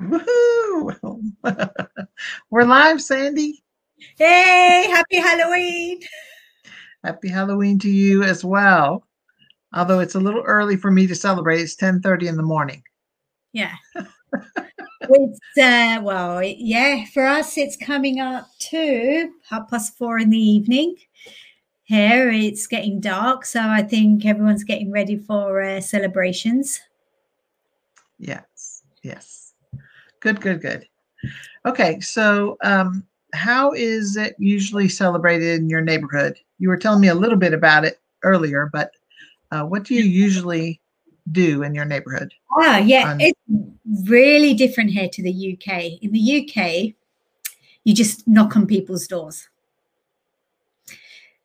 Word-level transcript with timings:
Woohoo! 0.00 1.32
We're 2.50 2.64
live, 2.64 3.00
Sandy. 3.00 3.62
Hey, 4.18 4.86
happy 4.90 5.16
Halloween. 5.16 6.00
Happy 7.02 7.28
Halloween 7.28 7.78
to 7.78 7.88
you 7.88 8.22
as 8.22 8.44
well. 8.44 9.06
Although 9.72 10.00
it's 10.00 10.14
a 10.14 10.20
little 10.20 10.42
early 10.42 10.76
for 10.76 10.90
me 10.90 11.06
to 11.06 11.14
celebrate. 11.14 11.60
It's 11.60 11.76
10:30 11.76 12.28
in 12.28 12.36
the 12.36 12.42
morning. 12.42 12.82
Yeah. 13.52 13.74
it's 15.00 15.40
uh 15.58 16.00
well, 16.02 16.42
yeah, 16.42 17.04
for 17.14 17.26
us 17.26 17.56
it's 17.56 17.76
coming 17.76 18.20
up 18.20 18.48
to 18.58 19.30
half 19.48 19.70
past 19.70 19.96
four 19.96 20.18
in 20.18 20.30
the 20.30 20.38
evening. 20.38 20.96
Here 21.84 22.30
it's 22.30 22.66
getting 22.66 23.00
dark, 23.00 23.44
so 23.46 23.60
I 23.60 23.82
think 23.82 24.26
everyone's 24.26 24.64
getting 24.64 24.90
ready 24.90 25.16
for 25.16 25.62
uh, 25.62 25.80
celebrations. 25.80 26.80
Yes, 28.18 28.82
yes. 29.02 29.45
Good, 30.20 30.40
good, 30.40 30.60
good. 30.60 30.86
Okay, 31.64 32.00
so 32.00 32.56
um, 32.62 33.04
how 33.34 33.72
is 33.72 34.16
it 34.16 34.36
usually 34.38 34.88
celebrated 34.88 35.60
in 35.60 35.68
your 35.68 35.80
neighborhood? 35.80 36.38
You 36.58 36.68
were 36.68 36.76
telling 36.76 37.00
me 37.00 37.08
a 37.08 37.14
little 37.14 37.38
bit 37.38 37.52
about 37.52 37.84
it 37.84 38.00
earlier, 38.22 38.70
but 38.72 38.92
uh, 39.50 39.64
what 39.64 39.84
do 39.84 39.94
you 39.94 40.04
usually 40.04 40.80
do 41.32 41.62
in 41.62 41.74
your 41.74 41.84
neighborhood? 41.84 42.32
Ah, 42.58 42.78
yeah, 42.78 43.10
on- 43.10 43.20
it's 43.20 43.40
really 44.08 44.54
different 44.54 44.90
here 44.90 45.08
to 45.08 45.22
the 45.22 45.32
UK. 45.32 45.98
In 46.02 46.12
the 46.12 46.18
UK, 46.18 46.94
you 47.84 47.94
just 47.94 48.26
knock 48.26 48.56
on 48.56 48.66
people's 48.66 49.06
doors. 49.06 49.48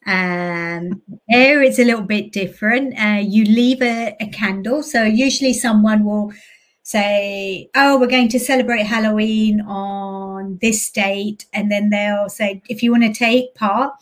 Um, 0.05 1.02
here 1.27 1.61
it's 1.61 1.77
a 1.77 1.83
little 1.83 2.02
bit 2.02 2.31
different. 2.31 2.99
Uh, 2.99 3.22
you 3.22 3.45
leave 3.45 3.81
a, 3.83 4.16
a 4.19 4.27
candle. 4.30 4.81
So 4.81 5.03
usually 5.03 5.53
someone 5.53 6.03
will 6.03 6.33
say, 6.91 7.70
Oh, 7.76 8.00
we're 8.00 8.08
going 8.08 8.30
to 8.30 8.40
celebrate 8.40 8.84
Halloween 8.84 9.62
on 9.62 10.58
this 10.62 10.90
date. 10.90 11.45
And 11.54 11.72
then 11.72 11.89
they'll 11.89 12.30
say, 12.30 12.61
If 12.70 12.83
you 12.83 12.92
want 12.92 13.03
to 13.03 13.14
take 13.14 13.56
part, 13.56 13.94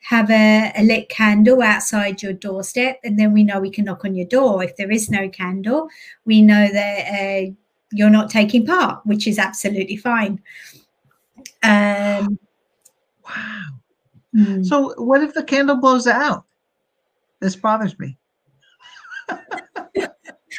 have 0.00 0.30
a, 0.30 0.72
a, 0.76 0.82
lit 0.82 1.08
candle 1.08 1.62
outside 1.62 2.22
your 2.22 2.32
doorstep. 2.32 2.98
And 3.04 3.18
then 3.18 3.32
we 3.32 3.44
know 3.44 3.60
we 3.60 3.70
can 3.70 3.84
knock 3.84 4.04
on 4.04 4.16
your 4.16 4.26
door. 4.26 4.62
If 4.62 4.76
there 4.76 4.90
is 4.90 5.08
no 5.08 5.28
candle, 5.28 5.88
we 6.24 6.42
know 6.42 6.68
that 6.72 7.08
uh, 7.08 7.52
you're 7.92 8.10
not 8.10 8.30
taking 8.30 8.66
part, 8.66 9.06
which 9.06 9.26
is 9.26 9.38
absolutely 9.38 9.96
fine. 9.96 10.40
Um, 11.62 12.38
wow. 13.24 13.62
Mm. 14.34 14.66
So, 14.66 14.94
what 14.96 15.22
if 15.22 15.34
the 15.34 15.44
candle 15.44 15.76
blows 15.76 16.06
out? 16.06 16.44
This 17.40 17.54
bothers 17.54 17.98
me. 17.98 18.18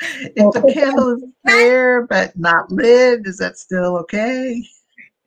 if 0.36 0.54
the 0.54 0.74
candle 0.74 1.16
is 1.16 1.24
there 1.44 2.06
but 2.08 2.38
not 2.38 2.72
lit, 2.72 3.22
is 3.26 3.38
that 3.38 3.58
still 3.58 3.98
okay? 3.98 4.64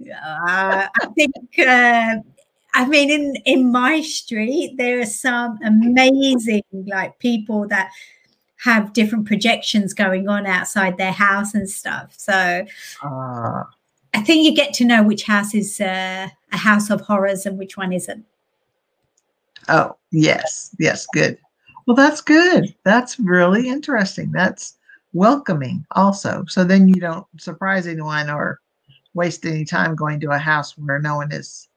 Uh, 0.02 0.88
I 1.00 1.06
think. 1.16 1.34
Uh, 1.58 2.16
I 2.74 2.86
mean, 2.86 3.10
in 3.10 3.36
in 3.46 3.72
my 3.72 4.02
street, 4.02 4.76
there 4.76 5.00
are 5.00 5.06
some 5.06 5.58
amazing 5.64 6.62
like 6.86 7.18
people 7.18 7.66
that 7.68 7.90
have 8.58 8.92
different 8.92 9.26
projections 9.26 9.94
going 9.94 10.28
on 10.28 10.46
outside 10.46 10.98
their 10.98 11.12
house 11.12 11.54
and 11.54 11.68
stuff. 11.68 12.14
So. 12.16 12.66
Uh. 13.02 13.64
I 14.14 14.22
think 14.22 14.46
you 14.46 14.54
get 14.54 14.72
to 14.74 14.84
know 14.86 15.02
which 15.02 15.24
house 15.24 15.54
is 15.54 15.78
uh, 15.78 16.28
a 16.50 16.56
house 16.56 16.88
of 16.88 17.02
horrors 17.02 17.44
and 17.44 17.58
which 17.58 17.76
one 17.76 17.92
isn't. 17.92 18.24
Oh, 19.68 19.96
yes. 20.10 20.74
Yes. 20.78 21.06
Good. 21.12 21.38
Well, 21.86 21.96
that's 21.96 22.20
good. 22.20 22.74
That's 22.84 23.18
really 23.18 23.68
interesting. 23.68 24.32
That's 24.32 24.76
welcoming 25.12 25.86
also. 25.92 26.44
So 26.48 26.64
then 26.64 26.88
you 26.88 27.00
don't 27.00 27.26
surprise 27.38 27.86
anyone 27.86 28.28
or 28.28 28.60
waste 29.14 29.46
any 29.46 29.64
time 29.64 29.94
going 29.94 30.20
to 30.20 30.30
a 30.30 30.38
house 30.38 30.76
where 30.76 31.00
no 31.00 31.16
one 31.16 31.32
is 31.32 31.68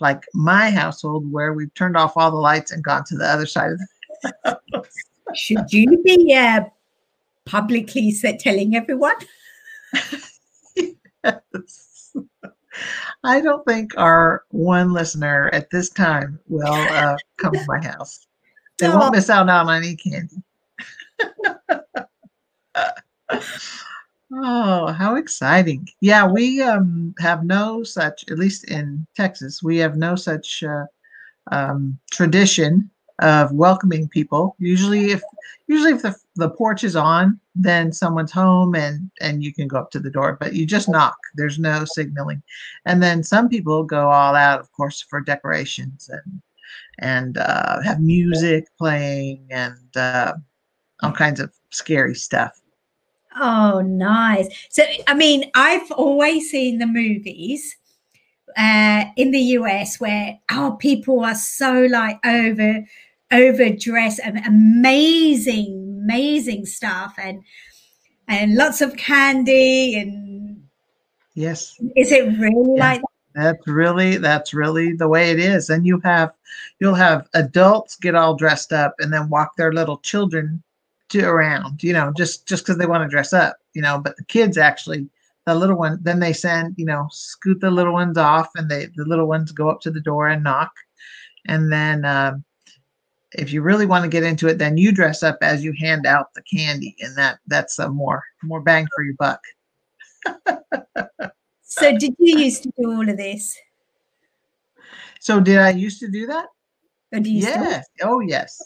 like 0.00 0.24
my 0.32 0.70
household 0.70 1.30
where 1.30 1.52
we've 1.52 1.72
turned 1.74 1.96
off 1.96 2.16
all 2.16 2.30
the 2.30 2.36
lights 2.36 2.72
and 2.72 2.82
gone 2.82 3.04
to 3.04 3.16
the 3.16 3.26
other 3.26 3.46
side 3.46 3.72
of 3.72 3.78
the 4.22 4.58
house. 4.72 4.86
Should 5.34 5.72
you 5.72 6.02
be 6.02 6.34
uh, 6.34 6.62
publicly 7.44 8.12
telling 8.40 8.74
everyone? 8.74 9.14
yes. 11.22 12.16
I 13.24 13.40
don't 13.40 13.64
think 13.66 13.92
our 13.96 14.44
one 14.50 14.92
listener 14.92 15.50
at 15.52 15.70
this 15.70 15.90
time 15.90 16.38
will 16.48 16.72
uh, 16.72 17.16
come 17.36 17.52
to 17.52 17.64
my 17.66 17.84
house. 17.84 18.26
They 18.80 18.88
no. 18.88 18.98
won't 18.98 19.14
miss 19.14 19.30
out 19.30 19.48
on 19.48 19.70
any 19.70 19.96
candy. 19.96 20.42
oh, 24.32 24.86
how 24.92 25.16
exciting! 25.16 25.88
Yeah, 26.00 26.26
we 26.26 26.62
um, 26.62 27.14
have 27.18 27.44
no 27.44 27.82
such, 27.82 28.24
at 28.30 28.38
least 28.38 28.64
in 28.64 29.06
Texas, 29.14 29.62
we 29.62 29.76
have 29.78 29.96
no 29.96 30.16
such 30.16 30.62
uh, 30.62 30.86
um, 31.52 31.98
tradition 32.10 32.90
of 33.20 33.52
welcoming 33.52 34.08
people. 34.08 34.56
Usually, 34.58 35.12
if 35.12 35.22
usually 35.66 35.92
if 35.92 36.02
the, 36.02 36.14
the 36.36 36.50
porch 36.50 36.84
is 36.84 36.96
on, 36.96 37.38
then 37.54 37.92
someone's 37.92 38.32
home 38.32 38.74
and 38.74 39.10
and 39.20 39.44
you 39.44 39.52
can 39.52 39.68
go 39.68 39.78
up 39.78 39.90
to 39.92 40.00
the 40.00 40.10
door. 40.10 40.36
But 40.40 40.54
you 40.54 40.66
just 40.66 40.88
knock. 40.88 41.16
There's 41.34 41.58
no 41.58 41.84
signaling. 41.84 42.42
And 42.86 43.02
then 43.02 43.22
some 43.22 43.48
people 43.48 43.84
go 43.84 44.08
all 44.10 44.34
out, 44.34 44.60
of 44.60 44.72
course, 44.72 45.04
for 45.08 45.20
decorations 45.20 46.08
and 46.08 46.42
and 46.98 47.38
uh, 47.38 47.80
have 47.82 48.00
music 48.00 48.66
playing 48.78 49.46
and 49.50 49.96
uh, 49.96 50.34
all 51.02 51.12
kinds 51.12 51.40
of 51.40 51.52
scary 51.70 52.14
stuff. 52.14 52.60
Oh, 53.36 53.80
nice. 53.80 54.48
So, 54.70 54.82
I 55.06 55.14
mean, 55.14 55.50
I've 55.54 55.90
always 55.92 56.50
seen 56.50 56.78
the 56.78 56.86
movies 56.86 57.76
uh, 58.56 59.04
in 59.16 59.30
the 59.30 59.40
US 59.40 60.00
where 60.00 60.38
our 60.50 60.72
oh, 60.72 60.76
people 60.76 61.24
are 61.24 61.34
so 61.34 61.86
like 61.90 62.18
over 62.26 62.84
overdressed 63.32 64.20
and 64.24 64.44
amazing, 64.44 66.00
amazing 66.02 66.66
stuff 66.66 67.14
and 67.16 67.42
and 68.26 68.54
lots 68.54 68.80
of 68.80 68.96
candy 68.96 69.96
and 69.96 70.62
yes. 71.34 71.76
Is 71.96 72.12
it 72.12 72.24
really 72.38 72.76
yeah. 72.76 72.90
like 72.90 73.02
that's 73.34 73.66
really 73.66 74.16
that's 74.16 74.52
really 74.52 74.92
the 74.92 75.08
way 75.08 75.30
it 75.30 75.38
is. 75.38 75.70
And 75.70 75.86
you 75.86 76.00
have 76.00 76.32
you'll 76.78 76.94
have 76.94 77.28
adults 77.34 77.96
get 77.96 78.14
all 78.14 78.34
dressed 78.34 78.72
up 78.72 78.94
and 78.98 79.12
then 79.12 79.28
walk 79.28 79.56
their 79.56 79.72
little 79.72 79.98
children 79.98 80.62
to 81.10 81.24
around, 81.24 81.82
you 81.82 81.92
know, 81.92 82.12
just 82.16 82.46
just 82.46 82.64
because 82.64 82.78
they 82.78 82.86
want 82.86 83.02
to 83.04 83.08
dress 83.08 83.32
up, 83.32 83.58
you 83.74 83.82
know. 83.82 83.98
But 83.98 84.16
the 84.16 84.24
kids 84.24 84.58
actually, 84.58 85.08
the 85.46 85.54
little 85.54 85.76
one, 85.76 85.98
then 86.02 86.20
they 86.20 86.32
send, 86.32 86.74
you 86.78 86.86
know, 86.86 87.08
scoot 87.10 87.60
the 87.60 87.70
little 87.70 87.92
ones 87.92 88.16
off, 88.18 88.48
and 88.56 88.70
they 88.70 88.86
the 88.96 89.04
little 89.04 89.26
ones 89.26 89.52
go 89.52 89.68
up 89.68 89.80
to 89.82 89.90
the 89.90 90.00
door 90.00 90.28
and 90.28 90.42
knock, 90.42 90.72
and 91.46 91.72
then 91.72 92.04
um, 92.04 92.44
if 93.32 93.52
you 93.52 93.62
really 93.62 93.86
want 93.86 94.04
to 94.04 94.10
get 94.10 94.24
into 94.24 94.48
it, 94.48 94.58
then 94.58 94.76
you 94.76 94.92
dress 94.92 95.22
up 95.22 95.38
as 95.42 95.62
you 95.62 95.72
hand 95.78 96.06
out 96.06 96.34
the 96.34 96.42
candy, 96.42 96.96
and 97.00 97.16
that 97.16 97.38
that's 97.46 97.78
a 97.78 97.88
more 97.88 98.22
more 98.42 98.60
bang 98.60 98.86
for 98.94 99.04
your 99.04 99.14
buck. 99.14 99.40
so, 101.70 101.96
did 101.96 102.14
you 102.18 102.38
used 102.38 102.64
to 102.64 102.72
do 102.78 102.92
all 102.92 103.08
of 103.08 103.16
this? 103.16 103.56
So, 105.20 105.40
did 105.40 105.58
I 105.58 105.70
used 105.70 106.00
to 106.00 106.08
do 106.08 106.26
that? 106.26 106.46
yes. 107.12 107.86
Oh, 108.02 108.20
yes. 108.20 108.60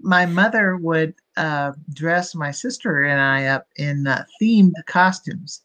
My 0.00 0.26
mother 0.26 0.76
would 0.76 1.14
uh, 1.36 1.72
dress 1.94 2.34
my 2.34 2.50
sister 2.50 3.04
and 3.04 3.20
I 3.20 3.46
up 3.46 3.66
in 3.76 4.06
uh, 4.06 4.24
themed 4.40 4.74
costumes, 4.86 5.62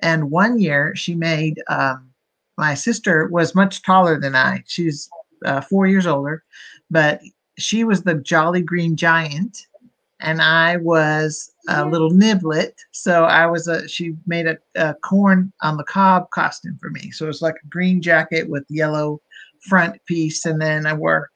and 0.00 0.30
one 0.30 0.58
year 0.58 0.94
she 0.96 1.14
made 1.14 1.62
um, 1.68 2.08
my 2.56 2.74
sister 2.74 3.28
was 3.28 3.54
much 3.54 3.82
taller 3.82 4.18
than 4.18 4.34
I. 4.34 4.62
She's 4.66 5.10
uh, 5.44 5.60
four 5.60 5.86
years 5.86 6.06
older, 6.06 6.42
but 6.90 7.20
she 7.58 7.84
was 7.84 8.02
the 8.02 8.14
Jolly 8.14 8.62
Green 8.62 8.96
Giant, 8.96 9.66
and 10.24 10.40
I 10.40 10.78
was 10.78 11.52
a 11.68 11.84
little 11.84 12.10
niblet. 12.10 12.72
So 12.92 13.24
I 13.24 13.46
was 13.46 13.68
a. 13.68 13.86
She 13.86 14.14
made 14.26 14.46
a, 14.46 14.56
a 14.74 14.94
corn 14.94 15.52
on 15.60 15.76
the 15.76 15.84
cob 15.84 16.30
costume 16.30 16.78
for 16.80 16.90
me. 16.90 17.10
So 17.10 17.26
it 17.26 17.28
was 17.28 17.42
like 17.42 17.56
a 17.62 17.68
green 17.68 18.00
jacket 18.00 18.48
with 18.48 18.64
yellow 18.70 19.20
front 19.60 20.02
piece, 20.06 20.46
and 20.46 20.60
then 20.60 20.86
I 20.86 20.94
wore 20.94 21.30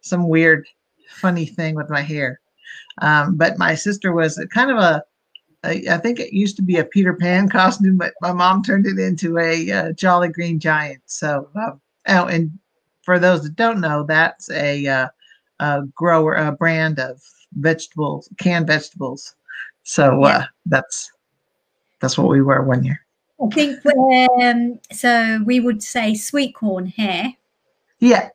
some 0.00 0.28
weird, 0.28 0.66
funny 1.10 1.44
thing 1.44 1.74
with 1.74 1.90
my 1.90 2.00
hair. 2.00 2.40
Um, 3.02 3.36
but 3.36 3.58
my 3.58 3.74
sister 3.74 4.12
was 4.12 4.38
a, 4.38 4.46
kind 4.48 4.70
of 4.70 4.78
a, 4.78 5.04
a. 5.64 5.88
I 5.88 5.98
think 5.98 6.18
it 6.18 6.32
used 6.32 6.56
to 6.56 6.62
be 6.62 6.78
a 6.78 6.84
Peter 6.84 7.12
Pan 7.12 7.48
costume, 7.50 7.98
but 7.98 8.14
my 8.22 8.32
mom 8.32 8.62
turned 8.62 8.86
it 8.86 8.98
into 8.98 9.38
a, 9.38 9.68
a 9.68 9.92
Jolly 9.92 10.28
Green 10.28 10.58
Giant. 10.58 11.02
So, 11.04 11.50
uh, 11.54 11.72
oh, 12.08 12.26
and 12.26 12.58
for 13.02 13.18
those 13.18 13.42
that 13.42 13.56
don't 13.56 13.82
know, 13.82 14.02
that's 14.02 14.50
a 14.50 14.86
uh, 14.86 15.08
uh, 15.58 15.82
grower 15.94 16.34
a 16.34 16.52
brand 16.52 16.98
of 16.98 17.20
vegetables, 17.54 18.28
canned 18.38 18.66
vegetables. 18.66 19.34
So 19.82 20.22
uh, 20.24 20.44
that's 20.66 21.10
that's 22.00 22.16
what 22.16 22.28
we 22.28 22.42
were 22.42 22.62
one 22.62 22.84
year. 22.84 23.04
I 23.42 23.48
think 23.54 23.80
um, 24.42 24.78
so. 24.92 25.42
We 25.44 25.60
would 25.60 25.82
say 25.82 26.14
sweet 26.14 26.54
corn 26.54 26.86
here. 26.86 27.32
Yeah, 27.98 28.28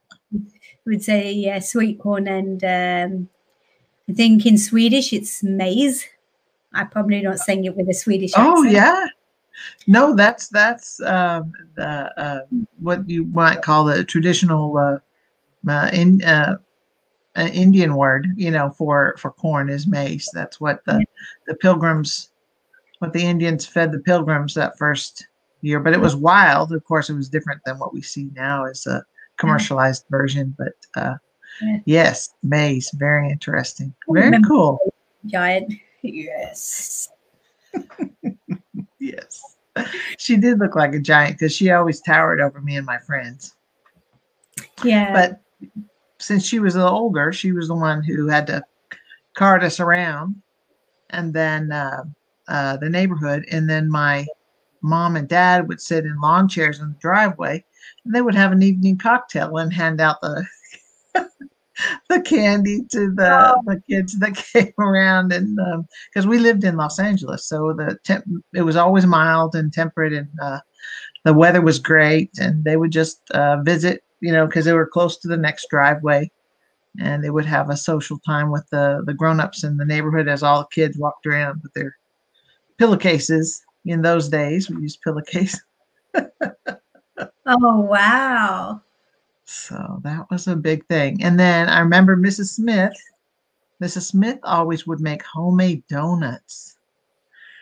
we'd 0.86 1.04
say 1.04 1.32
yeah, 1.32 1.60
sweet 1.60 2.00
corn, 2.00 2.28
and 2.28 2.64
um, 2.64 3.30
I 4.10 4.14
think 4.14 4.46
in 4.46 4.58
Swedish 4.58 5.14
it's 5.14 5.44
maize. 5.44 6.06
I'm 6.74 6.90
probably 6.90 7.22
not 7.22 7.40
saying 7.40 7.66
it 7.66 7.76
with 7.76 7.88
a 7.88 7.94
Swedish. 7.94 8.32
Oh 8.36 8.66
accent. 8.66 8.74
yeah, 8.74 9.06
No, 9.88 10.16
that's 10.16 10.50
that's 10.50 11.00
uh, 11.02 11.42
uh, 11.78 12.40
what 12.80 13.08
you 13.10 13.26
might 13.26 13.62
call 13.62 13.86
the 13.86 14.04
traditional 14.04 14.78
uh, 14.78 15.00
in 15.94 16.24
uh 16.24 16.58
in, 16.58 16.65
uh, 17.38 17.50
Indian 17.54 17.96
word, 17.96 18.28
you 18.36 18.52
know, 18.52 18.70
for 18.72 19.16
for 19.18 19.32
corn 19.32 19.70
is 19.70 19.88
maize. 19.88 20.30
That's 20.34 20.60
what 20.60 20.84
the 20.86 21.04
the 21.48 21.56
pilgrims, 21.56 22.30
what 23.00 23.14
the 23.14 23.24
Indians 23.24 23.66
fed 23.66 23.92
the 23.92 24.00
pilgrims 24.00 24.54
that 24.54 24.78
first 24.78 25.28
year. 25.62 25.80
But 25.80 25.94
it 25.94 26.02
was 26.02 26.16
wild. 26.16 26.72
Of 26.72 26.84
course, 26.86 27.10
it 27.10 27.16
was 27.16 27.30
different 27.30 27.62
than 27.66 27.78
what 27.78 27.94
we 27.94 28.02
see 28.02 28.30
now 28.36 28.66
as 28.66 28.86
a 28.88 29.04
commercialized 29.38 30.06
version. 30.10 30.56
But 30.58 30.74
uh, 30.96 31.16
yes, 31.86 32.34
maize, 32.44 32.90
very 32.94 33.30
interesting, 33.30 33.94
very 34.10 34.42
cool. 34.44 34.80
Giant, 35.26 35.74
yes, 36.02 37.10
yes. 39.00 39.42
She 40.18 40.38
did 40.38 40.60
look 40.60 40.76
like 40.76 40.94
a 40.94 41.00
giant 41.00 41.38
because 41.38 41.54
she 41.54 41.72
always 41.72 42.00
towered 42.00 42.40
over 42.40 42.62
me 42.62 42.78
and 42.78 42.86
my 42.86 42.98
friends. 43.00 43.56
Yeah, 44.86 45.12
but 45.12 45.42
since 46.26 46.44
she 46.44 46.60
was 46.60 46.76
a 46.76 46.80
little 46.80 46.98
older, 46.98 47.32
she 47.32 47.52
was 47.52 47.68
the 47.68 47.76
one 47.76 48.04
who 48.04 48.28
had 48.28 48.48
to 48.48 48.64
cart 49.36 49.64
us 49.64 49.80
around, 49.80 50.42
and 51.12 51.34
then 51.34 51.72
uh, 51.72 52.04
uh, 52.48 52.78
the 52.78 52.90
neighborhood, 52.90 53.46
and 53.52 53.70
then 53.70 53.90
my 53.90 54.26
mom 54.82 55.16
and 55.16 55.28
dad 55.28 55.68
would 55.68 55.80
sit 55.80 56.04
in 56.04 56.20
lawn 56.20 56.48
chairs 56.48 56.80
in 56.80 56.90
the 56.90 57.00
driveway, 57.00 57.64
and 58.04 58.16
they 58.16 58.22
would 58.22 58.34
have 58.34 58.52
an 58.52 58.64
evening 58.64 58.98
cocktail 58.98 59.58
and 59.58 59.72
hand 59.72 60.02
out 60.02 60.20
the 60.22 60.44
the 62.10 62.22
candy 62.22 62.82
to 62.90 63.14
the, 63.14 63.56
oh. 63.56 63.62
the 63.68 63.82
kids 63.88 64.18
that 64.18 64.36
came 64.54 64.74
around. 64.80 65.32
And 65.32 65.60
because 66.10 66.26
um, 66.26 66.30
we 66.30 66.40
lived 66.40 66.64
in 66.64 66.76
Los 66.76 66.98
Angeles, 66.98 67.48
so 67.48 67.72
the 67.74 68.00
temp 68.04 68.26
it 68.56 68.64
was 68.64 68.76
always 68.76 69.06
mild 69.06 69.54
and 69.54 69.72
temperate, 69.72 70.14
and 70.14 70.30
uh, 70.42 70.60
the 71.24 71.36
weather 71.36 71.62
was 71.62 71.78
great, 71.78 72.32
and 72.40 72.64
they 72.64 72.78
would 72.78 72.92
just 72.92 73.30
uh, 73.30 73.58
visit 73.62 74.02
you 74.22 74.32
know, 74.32 74.46
because 74.46 74.66
they 74.66 74.74
were 74.74 74.88
close 74.88 75.18
to 75.18 75.28
the 75.28 75.38
next 75.38 75.68
driveway. 75.70 76.30
And 77.00 77.22
they 77.24 77.30
would 77.30 77.46
have 77.46 77.70
a 77.70 77.76
social 77.76 78.20
time 78.20 78.52
with 78.52 78.66
the, 78.70 79.04
the 79.06 79.14
grown-ups 79.14 79.66
in 79.66 79.76
the 79.76 79.84
neighborhood 79.84 80.30
as 80.30 80.44
all 80.44 80.62
the 80.62 80.68
kids 80.74 80.98
walked 80.98 81.26
around 81.26 81.62
with 81.62 81.74
their 81.74 81.98
pillowcases. 82.78 83.62
In 83.86 84.02
those 84.02 84.30
days, 84.30 84.70
we 84.70 84.82
used 84.82 85.02
pillowcases. 85.02 85.62
oh, 87.46 87.82
wow. 87.82 88.82
So 89.44 90.00
that 90.04 90.26
was 90.32 90.48
a 90.48 90.56
big 90.56 90.86
thing. 90.88 91.22
And 91.22 91.40
then 91.40 91.70
I 91.70 91.80
remember 91.80 92.16
Mrs. 92.16 92.54
Smith. 92.54 92.94
Mrs. 93.84 94.04
Smith 94.04 94.40
always 94.44 94.88
would 94.88 95.02
make 95.02 95.22
homemade 95.24 95.84
donuts. 95.88 96.78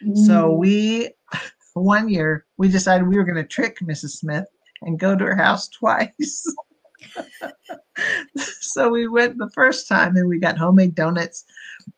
Mm. 0.05 0.15
So 0.25 0.51
we, 0.53 1.09
one 1.73 2.07
year, 2.07 2.45
we 2.57 2.67
decided 2.67 3.07
we 3.07 3.17
were 3.17 3.23
going 3.23 3.35
to 3.35 3.43
trick 3.43 3.79
Mrs. 3.79 4.11
Smith 4.11 4.45
and 4.85 4.99
go 4.99 5.15
to 5.15 5.25
her 5.25 5.35
house 5.35 5.67
twice. 5.79 6.45
so 8.35 8.89
we 8.89 9.07
went 9.07 9.37
the 9.37 9.49
first 9.51 9.87
time 9.87 10.15
and 10.15 10.27
we 10.27 10.39
got 10.39 10.57
homemade 10.57 10.95
donuts 10.95 11.45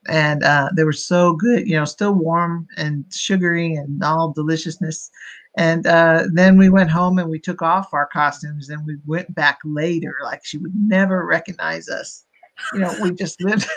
and 0.07 0.43
uh, 0.43 0.69
they 0.75 0.83
were 0.83 0.91
so 0.91 1.33
good, 1.33 1.67
you 1.67 1.75
know, 1.75 1.85
still 1.85 2.13
warm 2.13 2.67
and 2.77 3.05
sugary 3.13 3.75
and 3.75 4.03
all 4.03 4.31
deliciousness. 4.31 5.11
And 5.57 5.87
uh, 5.87 6.25
then 6.33 6.57
we 6.57 6.69
went 6.69 6.89
home 6.89 7.17
and 7.17 7.29
we 7.29 7.39
took 7.39 7.61
off 7.61 7.93
our 7.93 8.07
costumes 8.07 8.69
and 8.69 8.85
we 8.85 8.97
went 9.05 9.33
back 9.33 9.59
later, 9.63 10.15
like 10.23 10.45
she 10.45 10.57
would 10.57 10.75
never 10.75 11.25
recognize 11.25 11.87
us. 11.87 12.25
You 12.73 12.79
know, 12.79 12.93
we 13.01 13.11
just 13.11 13.41
lived 13.41 13.67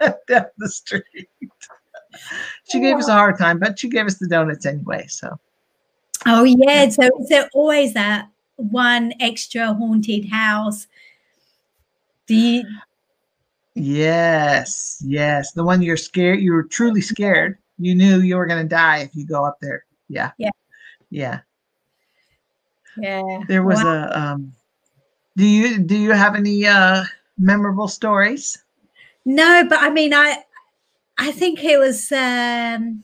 down 0.28 0.46
the 0.58 0.68
street. 0.68 1.28
she 2.70 2.80
gave 2.80 2.96
us 2.96 3.08
a 3.08 3.12
hard 3.12 3.38
time, 3.38 3.58
but 3.58 3.78
she 3.78 3.88
gave 3.88 4.06
us 4.06 4.18
the 4.18 4.28
donuts 4.28 4.66
anyway. 4.66 5.06
So. 5.08 5.38
Oh 6.26 6.44
yeah, 6.44 6.88
so 6.88 7.08
so 7.28 7.46
always 7.54 7.94
that 7.94 8.28
one 8.56 9.12
extra 9.20 9.72
haunted 9.74 10.28
house. 10.28 10.86
Do 12.26 12.34
you? 12.34 12.64
Yes, 13.74 15.02
yes. 15.04 15.52
The 15.52 15.64
one 15.64 15.82
you're 15.82 15.96
scared, 15.96 16.40
you 16.40 16.52
were 16.52 16.62
truly 16.62 17.00
scared. 17.00 17.58
You 17.78 17.94
knew 17.94 18.20
you 18.20 18.36
were 18.36 18.46
going 18.46 18.62
to 18.62 18.68
die 18.68 19.00
if 19.00 19.14
you 19.14 19.26
go 19.26 19.44
up 19.44 19.58
there. 19.60 19.84
Yeah. 20.08 20.30
Yeah. 20.38 20.50
Yeah. 21.10 21.40
Yeah. 22.96 23.40
There 23.48 23.62
was 23.62 23.82
wow. 23.82 24.08
a 24.08 24.18
um 24.18 24.54
do 25.36 25.44
you 25.44 25.78
do 25.78 25.98
you 25.98 26.12
have 26.12 26.34
any 26.34 26.66
uh 26.66 27.04
memorable 27.38 27.88
stories? 27.88 28.56
No, 29.24 29.64
but 29.68 29.78
I 29.80 29.90
mean 29.90 30.14
I 30.14 30.42
I 31.18 31.32
think 31.32 31.62
it 31.62 31.78
was 31.78 32.10
um 32.12 33.02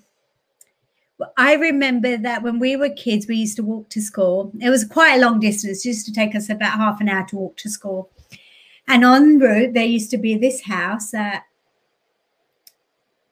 I 1.37 1.55
remember 1.55 2.17
that 2.17 2.43
when 2.43 2.59
we 2.59 2.77
were 2.77 2.91
kids, 2.91 3.27
we 3.27 3.37
used 3.37 3.57
to 3.57 3.63
walk 3.63 3.89
to 3.91 4.01
school. 4.01 4.53
It 4.61 4.71
was 4.71 4.85
quite 4.85 5.17
a 5.17 5.21
long 5.21 5.41
distance, 5.41 5.85
it 5.85 5.89
used 5.89 6.07
to 6.07 6.13
take 6.13 6.35
us 6.35 6.49
about 6.49 6.79
half 6.79 7.01
an 7.01 7.09
hour 7.09 7.27
to 7.29 7.37
walk 7.37 7.57
to 7.59 7.71
school. 7.71 8.11
And 8.89 9.05
en 9.05 9.39
route, 9.39 9.75
there 9.75 9.85
used 9.85 10.11
to 10.11 10.19
be 10.19 10.37
this 10.37 10.63
house 10.63 11.13
that 11.13 11.45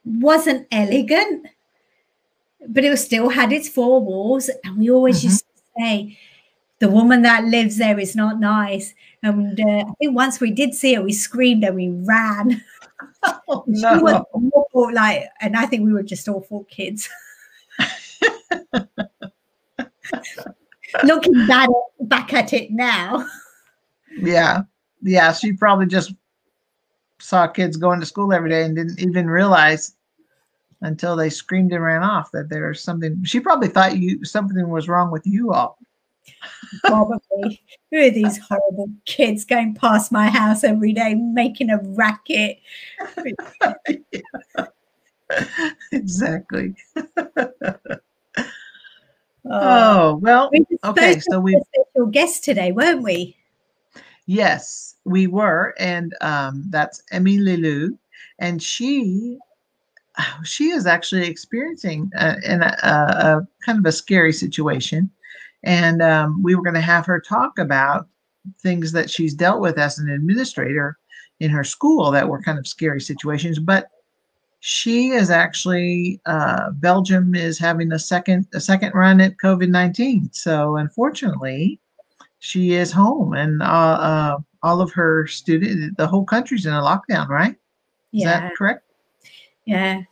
wasn't 0.05 0.67
elegant, 0.71 1.47
but 2.67 2.83
it 2.83 2.97
still 2.97 3.29
had 3.29 3.51
its 3.51 3.69
four 3.69 4.01
walls. 4.01 4.49
And 4.63 4.77
we 4.77 4.89
always 4.89 5.19
mm-hmm. 5.19 5.27
used 5.27 5.45
to 5.45 5.81
say, 5.81 6.17
the 6.79 6.89
woman 6.89 7.21
that 7.21 7.43
lives 7.43 7.77
there 7.77 7.99
is 7.99 8.15
not 8.15 8.39
nice. 8.39 8.95
And 9.21 9.59
uh, 9.59 9.85
I 9.87 9.93
think 9.99 10.15
once 10.15 10.39
we 10.39 10.49
did 10.49 10.73
see 10.73 10.95
her, 10.95 11.03
we 11.03 11.13
screamed 11.13 11.63
and 11.63 11.75
we 11.75 11.89
ran. 11.89 12.63
no. 13.67 14.25
Awful, 14.33 14.93
like, 14.93 15.25
and 15.41 15.55
I 15.55 15.67
think 15.67 15.85
we 15.85 15.93
were 15.93 16.03
just 16.03 16.27
awful 16.27 16.65
kids. 16.65 17.07
Looking 21.03 21.47
back, 21.47 21.69
back 22.01 22.33
at 22.33 22.53
it 22.53 22.71
now. 22.71 23.27
Yeah. 24.17 24.63
Yeah. 25.01 25.33
She 25.33 25.53
probably 25.53 25.85
just 25.85 26.13
saw 27.19 27.47
kids 27.47 27.77
going 27.77 27.99
to 27.99 28.05
school 28.05 28.33
every 28.33 28.49
day 28.49 28.65
and 28.65 28.75
didn't 28.75 28.99
even 28.99 29.29
realize 29.29 29.95
until 30.81 31.15
they 31.15 31.29
screamed 31.29 31.71
and 31.71 31.83
ran 31.83 32.03
off 32.03 32.31
that 32.31 32.49
there 32.49 32.67
was 32.67 32.83
something. 32.83 33.23
She 33.23 33.39
probably 33.39 33.67
thought 33.67 33.97
you 33.97 34.25
something 34.25 34.69
was 34.69 34.89
wrong 34.89 35.11
with 35.11 35.25
you 35.25 35.53
all. 35.53 35.77
Probably. 36.83 37.61
Who 37.91 37.97
are 37.97 38.09
these 38.09 38.37
horrible 38.37 38.89
kids 39.05 39.45
going 39.45 39.75
past 39.75 40.11
my 40.11 40.29
house 40.29 40.63
every 40.63 40.93
day 40.93 41.13
making 41.13 41.69
a 41.69 41.79
racket? 41.83 42.59
exactly. 45.91 46.75
Oh, 49.49 50.15
well, 50.21 50.49
we 50.51 50.65
okay. 50.83 51.19
So 51.19 51.39
we 51.39 51.59
special 51.73 52.07
guest 52.11 52.43
today, 52.43 52.71
weren't 52.71 53.01
we? 53.01 53.35
Yes, 54.27 54.95
we 55.03 55.27
were, 55.27 55.73
and 55.79 56.13
um, 56.21 56.65
that's 56.69 57.01
Emmy 57.11 57.37
Lilu, 57.37 57.97
and 58.39 58.61
she 58.61 59.37
she 60.43 60.69
is 60.69 60.85
actually 60.85 61.27
experiencing 61.27 62.11
a, 62.15 62.35
a, 62.83 62.87
a 62.87 63.47
kind 63.65 63.79
of 63.79 63.85
a 63.85 63.91
scary 63.91 64.33
situation, 64.33 65.09
and 65.63 66.01
um, 66.01 66.43
we 66.43 66.55
were 66.55 66.63
going 66.63 66.75
to 66.75 66.81
have 66.81 67.05
her 67.05 67.19
talk 67.19 67.57
about 67.57 68.07
things 68.59 68.91
that 68.91 69.09
she's 69.09 69.33
dealt 69.33 69.61
with 69.61 69.77
as 69.77 69.97
an 69.97 70.09
administrator 70.09 70.97
in 71.39 71.49
her 71.49 71.63
school 71.63 72.11
that 72.11 72.27
were 72.27 72.41
kind 72.41 72.59
of 72.59 72.67
scary 72.67 73.01
situations, 73.01 73.57
but 73.59 73.87
she 74.61 75.09
is 75.09 75.31
actually 75.31 76.21
uh, 76.27 76.69
Belgium 76.69 77.33
is 77.33 77.57
having 77.57 77.91
a 77.91 77.99
second 77.99 78.47
a 78.53 78.59
second 78.59 78.93
run 78.93 79.19
at 79.19 79.37
COVID 79.37 79.69
nineteen. 79.69 80.29
So 80.31 80.77
unfortunately, 80.77 81.79
she 82.39 82.73
is 82.73 82.91
home, 82.91 83.33
and 83.33 83.63
uh, 83.63 83.65
uh, 83.65 84.37
all 84.61 84.79
of 84.79 84.91
her 84.93 85.25
students, 85.25 85.95
the 85.97 86.05
whole 86.05 86.23
country's 86.23 86.67
in 86.67 86.73
a 86.73 86.81
lockdown, 86.81 87.27
right? 87.27 87.55
Is 88.13 88.21
yeah. 88.21 88.39
that 88.39 88.55
correct? 88.55 88.83
Yeah. 89.65 90.03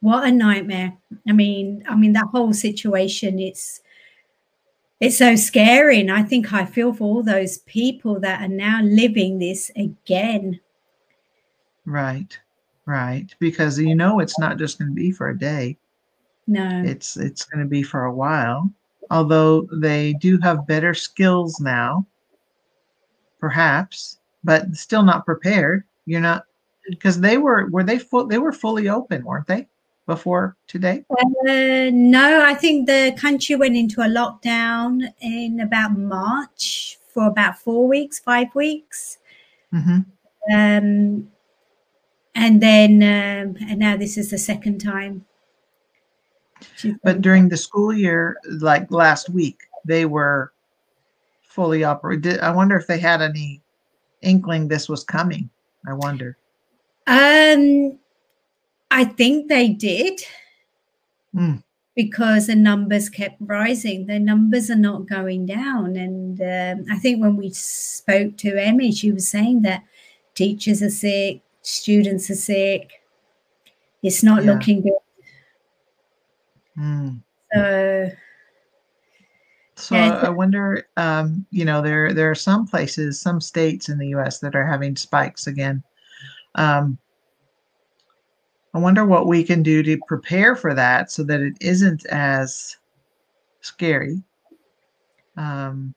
What 0.00 0.28
a 0.28 0.30
nightmare. 0.30 0.92
I 1.26 1.32
mean, 1.32 1.82
I 1.88 1.96
mean 1.96 2.12
that 2.12 2.26
whole 2.26 2.52
situation. 2.52 3.38
It's 3.38 3.80
it's 5.00 5.16
so 5.16 5.36
scary, 5.36 6.00
and 6.00 6.12
I 6.12 6.22
think 6.22 6.52
I 6.52 6.66
feel 6.66 6.92
for 6.92 7.04
all 7.04 7.22
those 7.22 7.58
people 7.58 8.20
that 8.20 8.42
are 8.42 8.48
now 8.48 8.82
living 8.82 9.38
this 9.38 9.70
again. 9.74 10.60
Right 11.86 12.38
right? 12.86 13.26
Because 13.38 13.78
you 13.78 13.94
know 13.94 14.20
it's 14.20 14.38
not 14.38 14.58
just 14.58 14.78
going 14.78 14.90
to 14.90 14.94
be 14.94 15.10
for 15.10 15.28
a 15.28 15.38
day. 15.38 15.76
No. 16.46 16.82
It's 16.84 17.16
it's 17.16 17.44
going 17.44 17.64
to 17.64 17.68
be 17.68 17.82
for 17.82 18.04
a 18.04 18.14
while. 18.14 18.70
Although 19.10 19.68
they 19.72 20.14
do 20.14 20.38
have 20.38 20.66
better 20.66 20.94
skills 20.94 21.60
now, 21.60 22.06
perhaps, 23.40 24.18
but 24.44 24.74
still 24.74 25.02
not 25.02 25.26
prepared. 25.26 25.84
You're 26.06 26.20
not 26.20 26.46
because 26.88 27.20
they 27.20 27.36
were 27.36 27.68
were 27.70 27.82
they 27.82 27.98
full 27.98 28.26
they 28.26 28.38
were 28.38 28.52
fully 28.52 28.88
open, 28.88 29.24
weren't 29.24 29.46
they? 29.46 29.66
Before 30.06 30.56
today? 30.68 31.04
Uh, 31.10 31.90
no, 31.92 32.44
I 32.44 32.54
think 32.54 32.86
the 32.86 33.12
country 33.18 33.56
went 33.56 33.76
into 33.76 34.02
a 34.02 34.04
lockdown 34.04 35.02
in 35.20 35.58
about 35.58 35.98
March 35.98 36.98
for 37.08 37.26
about 37.26 37.58
four 37.58 37.88
weeks, 37.88 38.20
five 38.20 38.54
weeks. 38.54 39.18
Mm-hmm. 39.74 40.54
Um, 40.54 41.28
and 42.36 42.62
then 42.62 43.02
um, 43.02 43.56
and 43.68 43.80
now 43.80 43.96
this 43.96 44.16
is 44.16 44.30
the 44.30 44.38
second 44.38 44.78
time 44.78 45.26
But 47.02 47.20
during 47.20 47.48
the 47.48 47.56
school 47.56 47.92
year, 47.92 48.36
like 48.60 48.90
last 48.90 49.28
week, 49.28 49.60
they 49.84 50.04
were 50.06 50.52
fully 51.42 51.84
operated. 51.84 52.40
I 52.40 52.50
wonder 52.50 52.76
if 52.76 52.86
they 52.86 52.98
had 52.98 53.22
any 53.22 53.62
inkling 54.22 54.68
this 54.68 54.88
was 54.88 55.04
coming. 55.04 55.50
I 55.86 55.94
wonder. 55.94 56.36
Um, 57.06 57.98
I 58.90 59.04
think 59.04 59.48
they 59.48 59.68
did. 59.68 60.20
Mm. 61.34 61.62
Because 61.94 62.48
the 62.48 62.54
numbers 62.54 63.08
kept 63.08 63.36
rising, 63.40 64.06
the 64.06 64.18
numbers 64.18 64.70
are 64.70 64.76
not 64.76 65.08
going 65.08 65.46
down. 65.46 65.96
And 65.96 66.40
um, 66.42 66.84
I 66.90 66.98
think 66.98 67.22
when 67.22 67.36
we 67.36 67.50
spoke 67.50 68.36
to 68.38 68.62
Emmy, 68.62 68.92
she 68.92 69.12
was 69.12 69.26
saying 69.26 69.62
that 69.62 69.82
teachers 70.34 70.82
are 70.82 70.90
sick, 70.90 71.40
students 71.66 72.30
are 72.30 72.36
sick. 72.36 73.02
It's 74.02 74.22
not 74.22 74.44
yeah. 74.44 74.52
looking 74.52 74.82
good. 74.82 74.92
Mm. 76.78 77.22
So, 77.52 78.10
so 79.76 79.94
yeah. 79.94 80.20
I 80.22 80.28
wonder, 80.28 80.86
um, 80.96 81.44
you 81.50 81.64
know, 81.64 81.82
there 81.82 82.12
there 82.12 82.30
are 82.30 82.36
some 82.36 82.66
places, 82.66 83.20
some 83.20 83.40
states 83.40 83.88
in 83.88 83.98
the 83.98 84.08
U.S. 84.08 84.38
that 84.40 84.54
are 84.54 84.66
having 84.66 84.94
spikes 84.94 85.46
again. 85.46 85.82
Um, 86.54 86.98
I 88.72 88.78
wonder 88.78 89.04
what 89.04 89.26
we 89.26 89.42
can 89.42 89.62
do 89.62 89.82
to 89.82 89.98
prepare 90.06 90.54
for 90.54 90.74
that 90.74 91.10
so 91.10 91.24
that 91.24 91.40
it 91.40 91.56
isn't 91.60 92.06
as 92.06 92.76
scary. 93.60 94.22
Um, 95.36 95.94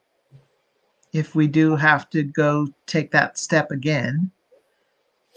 if 1.14 1.36
we 1.36 1.48
do 1.48 1.76
have 1.76 2.10
to 2.12 2.24
go 2.24 2.68
take 2.86 3.12
that 3.12 3.38
step 3.38 3.72
again, 3.72 4.32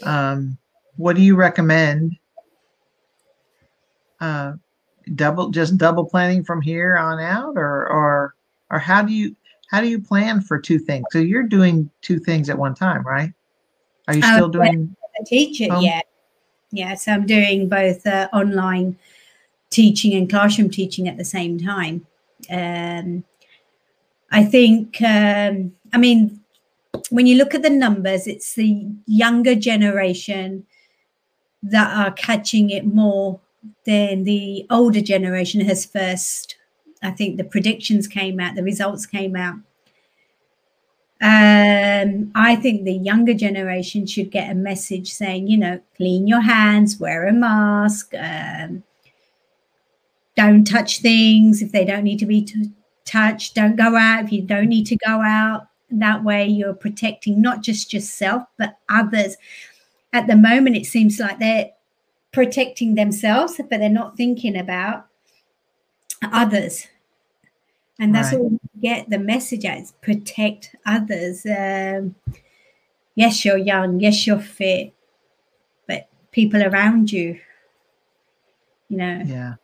um, 0.05 0.59
what 0.97 1.17
do 1.17 1.23
you 1.23 1.37
recommend? 1.37 2.17
Uh, 4.21 4.55
double, 5.15 5.51
just 5.51 5.77
double 5.77 6.05
planning 6.05 6.45
from 6.45 6.61
here 6.61 6.97
on 6.97 7.19
out, 7.19 7.57
or 7.57 7.89
or 7.89 8.35
or 8.71 8.79
how 8.79 9.03
do 9.03 9.13
you 9.13 9.35
how 9.71 9.81
do 9.81 9.89
you 9.89 10.01
plan 10.01 10.41
for 10.41 10.59
two 10.59 10.79
things? 10.79 11.07
So 11.11 11.19
you're 11.19 11.43
doing 11.43 11.91
two 12.03 12.19
things 12.19 12.51
at 12.51 12.59
one 12.59 12.75
time, 12.75 13.05
right? 13.07 13.33
Are 14.09 14.15
you 14.15 14.23
still 14.23 14.49
doing? 14.49 14.95
A 15.21 15.25
teacher, 15.25 15.73
home? 15.73 15.85
yeah. 15.85 16.01
Yeah, 16.73 16.95
so 16.95 17.13
I'm 17.13 17.27
doing 17.27 17.69
both 17.69 18.07
uh, 18.07 18.29
online 18.33 18.97
teaching 19.69 20.15
and 20.15 20.29
classroom 20.29 20.71
teaching 20.71 21.07
at 21.07 21.19
the 21.19 21.25
same 21.25 21.59
time. 21.59 22.07
Um, 22.51 23.25
I 24.31 24.45
think, 24.45 25.01
um, 25.03 25.75
I 25.93 25.99
mean, 25.99 26.42
when 27.11 27.27
you 27.27 27.37
look 27.37 27.55
at 27.55 27.63
the 27.63 27.71
numbers, 27.71 28.27
it's 28.27 28.55
the 28.55 28.87
younger 29.07 29.55
generation 29.55 30.67
that 31.63 31.97
are 31.97 32.13
catching 32.13 32.71
it 32.71 32.87
more 32.87 33.41
than 33.85 34.25
the 34.25 34.67
older 34.71 35.01
generation 35.01 35.61
has 35.63 35.85
first. 35.85 36.57
I 37.03 37.11
think 37.11 37.37
the 37.37 37.45
predictions 37.45 38.07
came 38.07 38.41
out, 38.41 38.55
the 38.55 38.63
results 38.63 39.07
came 39.07 39.37
out. 39.37 39.57
Um, 41.21 42.33
I 42.35 42.57
think 42.57 42.85
the 42.85 42.95
younger 42.95 43.35
generation 43.35 44.07
should 44.07 44.33
get 44.33 44.51
a 44.51 44.55
message 44.55 45.13
saying, 45.13 45.47
you 45.47 45.57
know, 45.57 45.81
clean 45.97 46.27
your 46.27 46.41
hands, 46.41 46.99
wear 46.99 47.29
a 47.29 47.33
mask, 47.33 48.13
um, 48.19 48.83
don't 50.37 50.65
touch 50.65 51.01
things 51.01 51.63
if 51.63 51.71
they 51.71 51.85
don't 51.85 52.03
need 52.03 52.19
to 52.19 52.27
be 52.27 52.43
t- 52.43 52.73
touched, 53.05 53.55
don't 53.55 53.77
go 53.77 53.95
out 53.95 54.25
if 54.25 54.33
you 54.33 54.43
don't 54.43 54.69
need 54.69 54.87
to 54.87 54.97
go 54.97 55.21
out. 55.21 55.69
That 55.93 56.25
way, 56.25 56.47
you're 56.47 56.75
protecting 56.75 57.41
not 57.41 57.63
just 57.63 57.93
yourself, 57.93 58.45
but 58.59 58.79
others. 58.89 59.37
At 60.13 60.27
the 60.27 60.37
moment, 60.37 60.77
it 60.77 60.87
seems 60.87 61.21
like 61.21 61.39
they're 61.39 61.71
protecting 62.33 62.95
themselves, 62.95 63.57
but 63.59 63.79
they're 63.79 63.89
not 63.89 64.17
thinking 64.17 64.57
about 64.57 65.07
others. 66.23 66.87
And 67.99 68.15
that's 68.15 68.33
right. 68.33 68.41
what 68.41 68.53
we 68.53 68.81
get 68.81 69.11
the 69.11 69.19
message 69.19 69.65
as 69.65 69.93
protect 70.01 70.75
others. 70.87 71.47
Um, 71.47 72.15
yes 73.15 73.45
you're 73.45 73.59
young. 73.59 74.01
Yes 74.01 74.27
you're 74.27 74.41
fit. 74.41 74.95
But 75.87 76.09
people 76.33 76.63
around 76.63 77.13
you 77.13 77.39
you 78.93 78.99
know. 78.99 79.23
Yeah. 79.25 79.55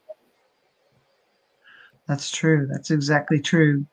That's 2.07 2.31
true. 2.31 2.67
That's 2.71 2.91
exactly 2.91 3.41
true 3.41 3.85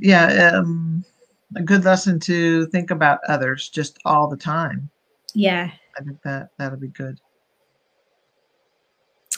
yeah 0.00 0.52
um, 0.54 1.04
a 1.56 1.62
good 1.62 1.84
lesson 1.84 2.18
to 2.18 2.66
think 2.66 2.90
about 2.90 3.20
others 3.28 3.68
just 3.68 3.98
all 4.04 4.28
the 4.28 4.36
time 4.36 4.88
yeah 5.34 5.70
i 5.98 6.02
think 6.02 6.20
that 6.22 6.50
that'll 6.58 6.78
be 6.78 6.88
good 6.88 7.20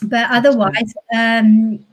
but 0.02 0.30
otherwise 0.30 0.92
um 1.14 1.85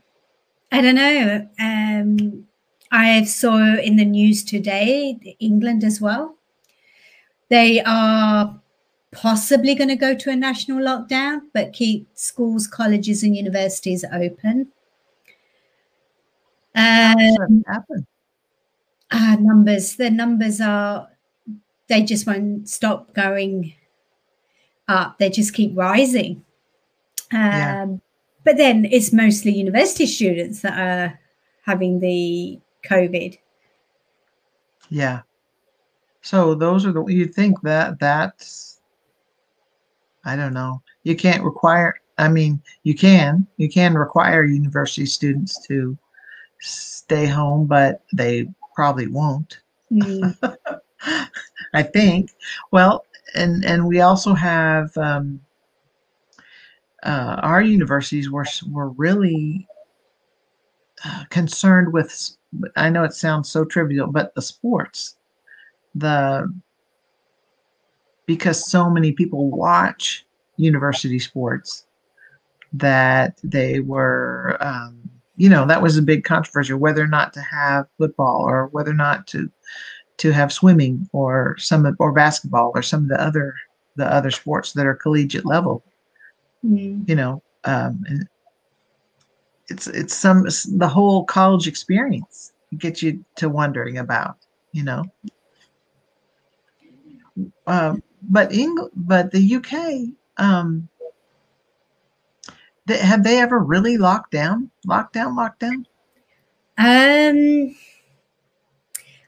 I 0.74 0.82
don't 0.82 0.96
know. 0.96 1.48
Um, 1.60 2.48
I 2.92 3.24
saw 3.26 3.78
in 3.78 3.96
the 3.96 4.06
news 4.06 4.44
today, 4.44 5.36
England 5.40 5.84
as 5.84 6.02
well. 6.02 6.36
They 7.50 7.80
are 7.84 8.60
possibly 9.12 9.76
going 9.76 9.90
to 9.90 9.96
go 9.96 10.16
to 10.16 10.32
a 10.32 10.36
national 10.36 10.80
lockdown, 10.80 11.42
but 11.54 11.74
keep 11.74 12.08
schools, 12.16 12.66
colleges, 12.66 13.22
and 13.22 13.36
universities 13.38 14.04
open. 14.12 14.72
Um, 16.74 17.64
happen? 17.68 18.08
Uh, 19.14 19.38
numbers. 19.40 19.96
The 19.96 20.10
numbers 20.10 20.60
are. 20.60 21.08
They 21.88 22.04
just 22.04 22.26
won't 22.26 22.68
stop 22.68 23.14
going 23.14 23.74
up. 24.88 25.20
They 25.20 25.30
just 25.30 25.54
keep 25.54 25.78
rising. 25.78 26.44
Um, 27.32 27.40
yeah. 27.40 27.86
But 28.44 28.58
then 28.58 28.86
it's 28.86 29.14
mostly 29.14 29.52
university 29.52 30.06
students 30.06 30.62
that 30.62 30.78
are 30.78 31.20
having 31.64 32.00
the 32.00 32.60
COVID. 32.86 33.38
Yeah. 34.90 35.22
So 36.22 36.56
those 36.56 36.86
are 36.86 36.92
the 36.92 37.06
you 37.06 37.26
think 37.26 37.62
that 37.62 38.00
that's 38.00 38.82
I 40.26 40.36
don't 40.36 40.54
know. 40.54 40.82
You 41.04 41.16
can't 41.16 41.44
require 41.44 41.96
I 42.18 42.30
mean, 42.30 42.62
you 42.84 42.96
can 42.96 43.48
you 43.58 43.70
can 43.70 43.96
require 43.96 44.44
university 44.44 45.06
students 45.06 45.66
to 45.68 45.98
stay 46.60 47.26
home, 47.26 47.66
but 47.66 48.04
they 48.14 48.48
probably 48.74 49.08
won't. 49.08 49.60
Mm. 49.92 50.36
I 51.74 51.84
think. 51.84 52.32
Well, 52.72 53.06
and 53.36 53.66
and 53.66 53.88
we 53.88 54.02
also 54.02 54.34
have 54.34 54.96
um, 54.98 55.40
uh, 57.04 57.40
our 57.42 57.62
universities 57.62 58.30
were 58.30 58.46
were 58.70 58.90
really 58.90 59.68
uh, 61.06 61.26
concerned 61.30 61.92
with. 61.92 62.38
I 62.76 62.90
know 62.90 63.04
it 63.04 63.14
sounds 63.14 63.50
so 63.50 63.66
trivial, 63.66 64.08
but 64.08 64.36
the 64.36 64.42
sports, 64.42 65.16
the 65.96 66.54
because 68.26 68.70
so 68.70 68.90
many 68.90 69.12
people 69.12 69.50
watch 69.50 70.26
university 70.58 71.20
sports 71.20 71.86
that 72.74 73.38
they 73.44 73.80
were, 73.80 74.58
um, 74.60 75.03
you 75.36 75.50
know, 75.50 75.66
that 75.66 75.82
was 75.82 75.98
a 75.98 76.02
big 76.02 76.24
controversy 76.24 76.74
whether 76.74 77.04
or 77.04 77.08
not 77.08 77.34
to 77.34 77.42
have 77.42 77.88
football 77.98 78.42
or 78.42 78.68
whether 78.68 78.92
or 78.92 78.96
not 78.96 79.28
to 79.28 79.50
to 80.18 80.32
have 80.32 80.54
swimming 80.54 81.10
or 81.12 81.58
some 81.58 81.96
or 82.00 82.12
basketball 82.12 82.72
or 82.76 82.82
some 82.82 83.04
of 83.04 83.10
the 83.10 83.22
other 83.22 83.56
the 83.96 84.06
other 84.06 84.32
sports 84.32 84.74
that 84.74 84.86
are 84.86 84.96
collegiate 84.96 85.46
level 85.46 85.84
mm. 86.64 87.08
you 87.10 87.16
know 87.16 87.42
um, 87.64 88.04
it's 89.70 89.88
it's 89.88 90.16
some 90.16 90.44
the 90.78 90.88
whole 90.88 91.24
college 91.26 91.68
experience 91.68 92.54
gets 92.78 93.02
you 93.02 93.24
to 93.36 93.50
wondering 93.50 93.98
about 93.98 94.38
you 94.72 94.84
know 94.84 95.04
um, 97.68 98.04
but 98.22 98.54
England, 98.54 98.92
but 98.96 99.32
the 99.32 99.56
UK, 99.56 100.14
um, 100.38 100.88
they, 102.86 102.98
have 102.98 103.24
they 103.24 103.40
ever 103.40 103.60
really 103.60 103.98
locked 103.98 104.32
down, 104.32 104.70
locked 104.86 105.14
down, 105.14 105.36
locked 105.36 105.60
down? 105.60 105.88
Um, 106.78 107.76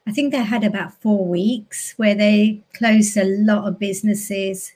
I 0.07 0.12
think 0.12 0.31
they 0.31 0.43
had 0.43 0.63
about 0.63 1.01
four 1.01 1.25
weeks 1.25 1.93
where 1.97 2.15
they 2.15 2.63
closed 2.74 3.17
a 3.17 3.24
lot 3.24 3.67
of 3.67 3.79
businesses 3.79 4.74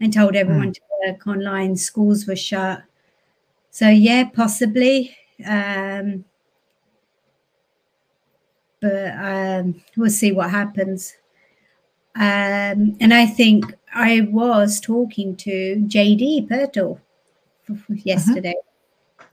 and 0.00 0.12
told 0.12 0.34
everyone 0.36 0.70
mm. 0.70 0.74
to 0.74 0.80
work 1.06 1.26
online. 1.26 1.76
Schools 1.76 2.26
were 2.26 2.36
shut. 2.36 2.82
So 3.70 3.88
yeah, 3.88 4.24
possibly. 4.24 5.16
Um, 5.46 6.24
but 8.80 9.12
um, 9.16 9.82
we'll 9.96 10.10
see 10.10 10.32
what 10.32 10.50
happens. 10.50 11.14
Um, 12.14 12.96
and 13.00 13.12
I 13.12 13.26
think 13.26 13.74
I 13.94 14.26
was 14.30 14.80
talking 14.80 15.36
to 15.36 15.76
JD 15.86 16.48
Pirtle 16.48 17.00
yesterday. 17.88 18.54
Uh-huh. 19.18 19.24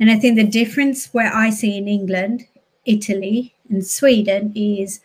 And 0.00 0.10
I 0.10 0.18
think 0.18 0.36
the 0.36 0.44
difference 0.44 1.12
where 1.12 1.32
I 1.32 1.50
see 1.50 1.76
in 1.76 1.88
England, 1.88 2.46
Italy, 2.84 3.54
and 3.70 3.86
Sweden 3.86 4.52
is 4.54 5.00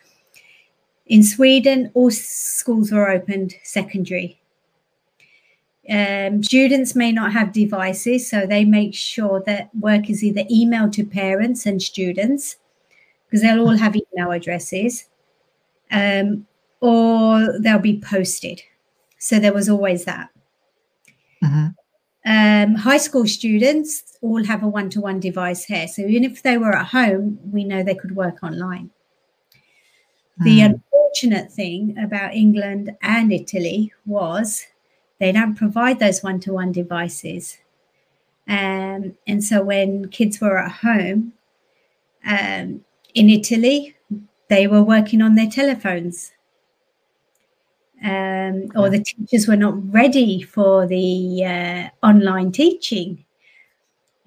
in 1.05 1.23
Sweden, 1.23 1.91
all 1.93 2.11
schools 2.11 2.91
were 2.91 3.09
opened 3.09 3.55
secondary 3.63 4.39
um, 5.89 6.43
students 6.43 6.95
may 6.95 7.11
not 7.11 7.33
have 7.33 7.51
devices, 7.51 8.29
so 8.29 8.45
they 8.45 8.63
make 8.63 8.93
sure 8.93 9.41
that 9.45 9.73
work 9.75 10.09
is 10.09 10.23
either 10.23 10.43
emailed 10.43 10.91
to 10.93 11.03
parents 11.03 11.65
and 11.65 11.81
students 11.81 12.57
because 13.25 13.41
they'll 13.41 13.61
all 13.61 13.77
have 13.77 13.95
email 13.95 14.31
addresses, 14.31 15.05
um, 15.91 16.45
or 16.79 17.59
they'll 17.59 17.79
be 17.79 17.99
posted. 17.99 18.61
So 19.17 19.39
there 19.39 19.53
was 19.53 19.67
always 19.67 20.05
that. 20.05 20.29
Mm-hmm. 21.43 21.67
Um, 22.25 22.75
high 22.75 22.97
school 22.97 23.25
students 23.27 24.17
all 24.21 24.43
have 24.43 24.63
a 24.63 24.67
one 24.67 24.89
to 24.91 25.01
one 25.01 25.19
device 25.19 25.63
here. 25.63 25.87
So 25.87 26.01
even 26.01 26.23
if 26.23 26.43
they 26.43 26.57
were 26.57 26.75
at 26.75 26.87
home, 26.87 27.39
we 27.51 27.63
know 27.63 27.83
they 27.83 27.95
could 27.95 28.15
work 28.15 28.43
online. 28.43 28.89
Mm. 30.41 30.43
The 30.43 30.61
unfortunate 30.61 31.51
thing 31.51 31.97
about 31.97 32.35
England 32.35 32.95
and 33.01 33.31
Italy 33.31 33.93
was 34.05 34.65
they 35.19 35.31
don't 35.31 35.55
provide 35.55 35.99
those 35.99 36.21
one 36.21 36.39
to 36.41 36.53
one 36.53 36.71
devices. 36.71 37.57
Um, 38.47 39.15
and 39.27 39.43
so 39.43 39.61
when 39.61 40.09
kids 40.09 40.41
were 40.41 40.57
at 40.57 40.71
home 40.71 41.33
um, 42.25 42.83
in 43.13 43.29
Italy, 43.29 43.95
they 44.49 44.67
were 44.67 44.83
working 44.83 45.21
on 45.21 45.35
their 45.35 45.49
telephones. 45.49 46.31
Um, 48.03 48.71
or 48.75 48.89
the 48.89 49.03
teachers 49.03 49.47
were 49.47 49.57
not 49.57 49.75
ready 49.93 50.41
for 50.41 50.87
the 50.87 51.43
uh, 51.45 52.05
online 52.05 52.51
teaching. 52.51 53.25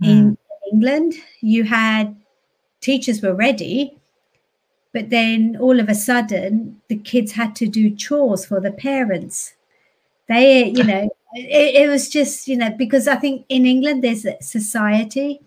Mm. 0.03 0.09
In 0.09 0.39
England, 0.73 1.15
you 1.41 1.65
had 1.65 2.15
teachers 2.81 3.23
were 3.23 3.35
ready, 3.35 3.97
but 4.93 5.09
then 5.09 5.57
all 5.59 5.81
of 5.81 5.89
a 5.89 5.95
sudden 5.95 6.81
the 6.89 6.97
kids 6.97 7.33
had 7.33 7.57
to 7.57 7.67
do 7.67 7.95
chores 7.95 8.45
for 8.45 8.61
the 8.61 8.71
parents 8.71 9.55
they 10.29 10.67
you 10.67 10.85
know 10.85 11.09
it, 11.35 11.83
it, 11.83 11.89
was 11.89 12.09
just 12.09 12.47
you 12.47 12.57
know 12.57 12.71
because 12.71 13.09
i 13.09 13.17
think 13.17 13.45
in 13.49 13.67
england 13.67 14.03
there's 14.05 14.25
a 14.25 14.41
society 14.43 15.41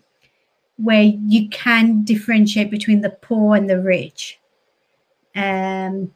where 0.76 1.02
you 1.02 1.48
can 1.48 2.04
differentiate 2.04 2.70
between 2.70 3.00
the 3.00 3.10
poor 3.10 3.56
and 3.56 3.70
the 3.70 3.80
rich 3.80 4.38
um 5.34 6.12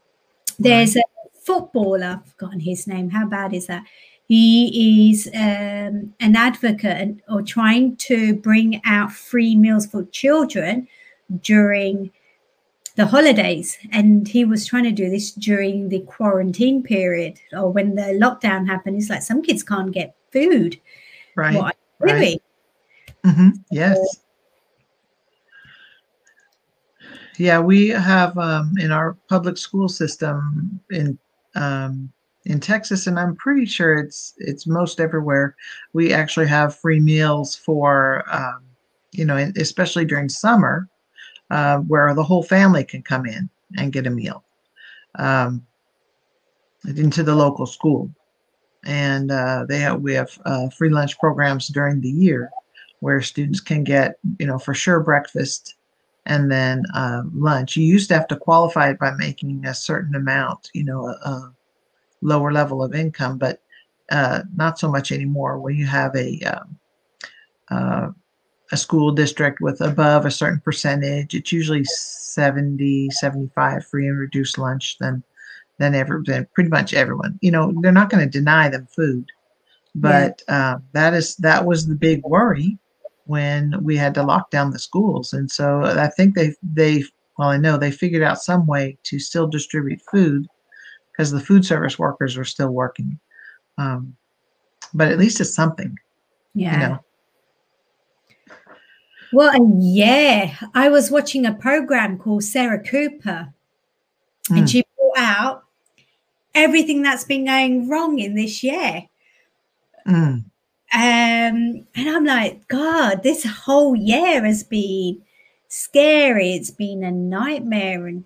there's 0.58 0.96
a 0.96 1.02
footballer 1.50 2.18
i've 2.20 2.26
forgotten 2.32 2.60
his 2.60 2.86
name 2.86 3.10
how 3.10 3.26
bad 3.26 3.52
is 3.52 3.66
that? 3.66 3.84
He 4.30 5.10
is 5.10 5.26
um, 5.34 6.14
an 6.20 6.36
advocate 6.36 7.16
or 7.28 7.42
trying 7.42 7.96
to 7.96 8.36
bring 8.36 8.80
out 8.84 9.10
free 9.10 9.56
meals 9.56 9.86
for 9.86 10.04
children 10.04 10.86
during 11.42 12.12
the 12.94 13.06
holidays. 13.06 13.76
And 13.90 14.28
he 14.28 14.44
was 14.44 14.66
trying 14.66 14.84
to 14.84 14.92
do 14.92 15.10
this 15.10 15.32
during 15.32 15.88
the 15.88 16.02
quarantine 16.02 16.84
period 16.84 17.40
or 17.52 17.72
when 17.72 17.96
the 17.96 18.20
lockdown 18.22 18.68
happened. 18.68 18.94
He's 18.94 19.10
like 19.10 19.22
some 19.22 19.42
kids 19.42 19.64
can't 19.64 19.90
get 19.90 20.14
food. 20.32 20.80
Right 21.34 21.56
what 21.56 21.76
right. 21.98 22.40
Mm-hmm. 23.24 23.48
yes. 23.72 23.98
Yeah 27.36 27.58
we 27.58 27.88
have 27.88 28.38
um, 28.38 28.74
in 28.78 28.92
our 28.92 29.14
public 29.28 29.56
school 29.56 29.88
system 29.88 30.80
in 30.90 31.18
um, 31.54 32.12
in 32.46 32.60
Texas, 32.60 33.06
and 33.06 33.18
I'm 33.18 33.36
pretty 33.36 33.66
sure 33.66 33.98
it's 33.98 34.34
it's 34.38 34.66
most 34.66 35.00
everywhere. 35.00 35.56
We 35.92 36.12
actually 36.12 36.46
have 36.48 36.76
free 36.76 37.00
meals 37.00 37.56
for 37.56 38.24
um, 38.32 38.64
you 39.12 39.24
know, 39.24 39.36
especially 39.56 40.04
during 40.04 40.28
summer 40.28 40.88
uh, 41.50 41.78
where 41.78 42.14
the 42.14 42.22
whole 42.22 42.42
family 42.42 42.84
can 42.84 43.02
come 43.02 43.26
in 43.26 43.50
and 43.76 43.92
get 43.92 44.06
a 44.06 44.10
meal 44.10 44.44
um, 45.16 45.66
into 46.96 47.22
the 47.22 47.34
local 47.34 47.66
school. 47.66 48.10
And 48.84 49.30
uh, 49.30 49.66
they 49.68 49.78
have, 49.80 50.00
we 50.00 50.14
have 50.14 50.30
uh, 50.46 50.70
free 50.70 50.88
lunch 50.88 51.18
programs 51.18 51.68
during 51.68 52.00
the 52.00 52.08
year 52.08 52.50
where 53.00 53.20
students 53.20 53.60
can 53.60 53.84
get, 53.84 54.18
you 54.38 54.46
know, 54.46 54.58
for 54.58 54.74
sure 54.74 55.00
breakfast 55.00 55.74
and 56.26 56.50
then 56.50 56.84
uh, 56.94 57.22
lunch. 57.32 57.76
You 57.76 57.84
used 57.84 58.08
to 58.08 58.14
have 58.14 58.28
to 58.28 58.36
qualify 58.36 58.90
it 58.90 58.98
by 58.98 59.12
making 59.12 59.64
a 59.64 59.74
certain 59.74 60.14
amount, 60.14 60.70
you 60.74 60.84
know, 60.84 61.06
a, 61.06 61.28
a 61.28 61.54
lower 62.22 62.52
level 62.52 62.82
of 62.82 62.94
income, 62.94 63.38
but 63.38 63.60
uh, 64.10 64.42
not 64.54 64.78
so 64.78 64.90
much 64.90 65.12
anymore. 65.12 65.58
When 65.58 65.76
you 65.76 65.86
have 65.86 66.14
a 66.16 66.40
um, 66.40 66.78
uh, 67.70 68.10
a 68.72 68.76
school 68.76 69.12
district 69.12 69.60
with 69.60 69.80
above 69.80 70.26
a 70.26 70.30
certain 70.30 70.60
percentage, 70.60 71.34
it's 71.34 71.52
usually 71.52 71.84
70, 71.84 73.10
75 73.10 73.86
free 73.86 74.06
and 74.06 74.18
reduced 74.18 74.58
lunch, 74.58 74.96
then 75.00 75.22
then 75.78 75.94
every 75.94 76.20
then 76.26 76.46
pretty 76.54 76.70
much 76.70 76.92
everyone. 76.92 77.38
You 77.40 77.50
know, 77.52 77.72
they're 77.80 77.92
not 77.92 78.10
going 78.10 78.24
to 78.24 78.38
deny 78.38 78.68
them 78.68 78.86
food. 78.94 79.26
But 79.94 80.42
yeah. 80.48 80.74
uh, 80.74 80.78
that 80.92 81.14
is 81.14 81.36
that 81.36 81.64
was 81.64 81.86
the 81.86 81.94
big 81.94 82.22
worry 82.24 82.78
when 83.30 83.76
we 83.84 83.96
had 83.96 84.12
to 84.12 84.24
lock 84.24 84.50
down 84.50 84.72
the 84.72 84.78
schools. 84.78 85.32
And 85.32 85.48
so 85.48 85.84
I 85.84 86.08
think 86.08 86.34
they 86.34 86.52
they 86.64 87.04
well, 87.38 87.48
I 87.48 87.58
know 87.58 87.78
they 87.78 87.92
figured 87.92 88.24
out 88.24 88.42
some 88.42 88.66
way 88.66 88.98
to 89.04 89.20
still 89.20 89.46
distribute 89.46 90.02
food 90.10 90.48
because 91.12 91.30
the 91.30 91.40
food 91.40 91.64
service 91.64 91.96
workers 91.96 92.36
were 92.36 92.44
still 92.44 92.70
working. 92.70 93.18
Um, 93.78 94.16
but 94.92 95.12
at 95.12 95.18
least 95.18 95.40
it's 95.40 95.54
something. 95.54 95.96
Yeah. 96.54 96.72
You 96.72 96.88
know? 96.88 96.98
Well, 99.32 99.76
yeah, 99.78 100.56
I 100.74 100.88
was 100.88 101.12
watching 101.12 101.46
a 101.46 101.54
program 101.54 102.18
called 102.18 102.42
Sarah 102.42 102.82
Cooper, 102.82 103.54
mm. 104.48 104.50
and 104.50 104.60
hmm. 104.60 104.66
she 104.66 104.84
brought 104.96 105.18
out 105.18 105.64
everything 106.52 107.02
that's 107.02 107.22
been 107.22 107.44
going 107.44 107.88
wrong 107.88 108.18
in 108.18 108.34
this 108.34 108.64
year. 108.64 109.04
Mm. 110.04 110.49
Um, 110.92 111.86
and 111.94 112.08
I'm 112.08 112.24
like, 112.24 112.66
God, 112.68 113.22
this 113.22 113.44
whole 113.44 113.94
year 113.94 114.44
has 114.44 114.64
been 114.64 115.22
scary. 115.68 116.52
It's 116.52 116.70
been 116.70 117.04
a 117.04 117.12
nightmare. 117.12 118.06
And 118.06 118.24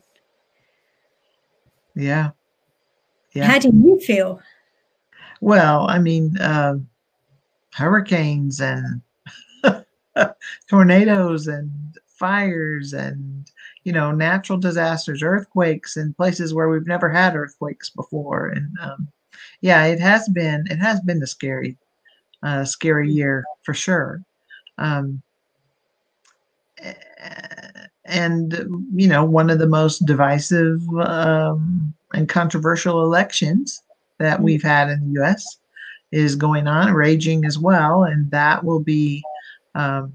yeah, 1.95 2.31
yeah. 3.33 3.45
How 3.45 3.59
do 3.59 3.69
you 3.69 4.01
feel? 4.01 4.41
Well, 5.41 5.87
I 5.91 5.99
mean, 5.99 6.39
uh, 6.39 6.79
hurricanes 7.75 8.61
and 8.61 9.03
tornadoes 10.71 11.47
and 11.49 11.71
fires 12.07 12.93
and 12.93 13.51
you 13.83 13.93
know 13.93 14.13
natural 14.13 14.57
disasters 14.57 15.23
earthquakes 15.23 15.97
in 15.97 16.15
places 16.15 16.55
where 16.55 16.69
we've 16.69 16.87
never 16.87 17.11
had 17.11 17.35
earthquakes 17.35 17.91
before 17.91 18.47
and 18.47 18.71
um, 18.81 19.09
yeah 19.61 19.85
it 19.85 19.99
has 19.99 20.29
been 20.29 20.65
it 20.71 20.79
has 20.79 21.01
been 21.01 21.21
a 21.23 21.27
scary 21.27 21.77
uh, 22.45 22.65
scary 22.65 23.11
year 23.11 23.45
for 23.63 23.75
sure 23.75 24.23
um, 24.79 25.21
and 28.05 28.53
you 28.95 29.09
know 29.09 29.25
one 29.25 29.51
of 29.51 29.59
the 29.59 29.67
most 29.67 30.07
divisive 30.07 30.81
um, 30.99 31.95
and 32.13 32.29
controversial 32.29 33.03
elections 33.03 33.83
that 34.19 34.41
we've 34.41 34.63
had 34.63 34.89
in 34.89 35.13
the 35.13 35.23
us 35.23 35.59
is 36.13 36.37
going 36.37 36.69
on 36.69 36.93
raging 36.93 37.45
as 37.45 37.59
well 37.59 38.05
and 38.05 38.31
that 38.31 38.63
will 38.63 38.81
be 38.81 39.23
um, 39.75 40.13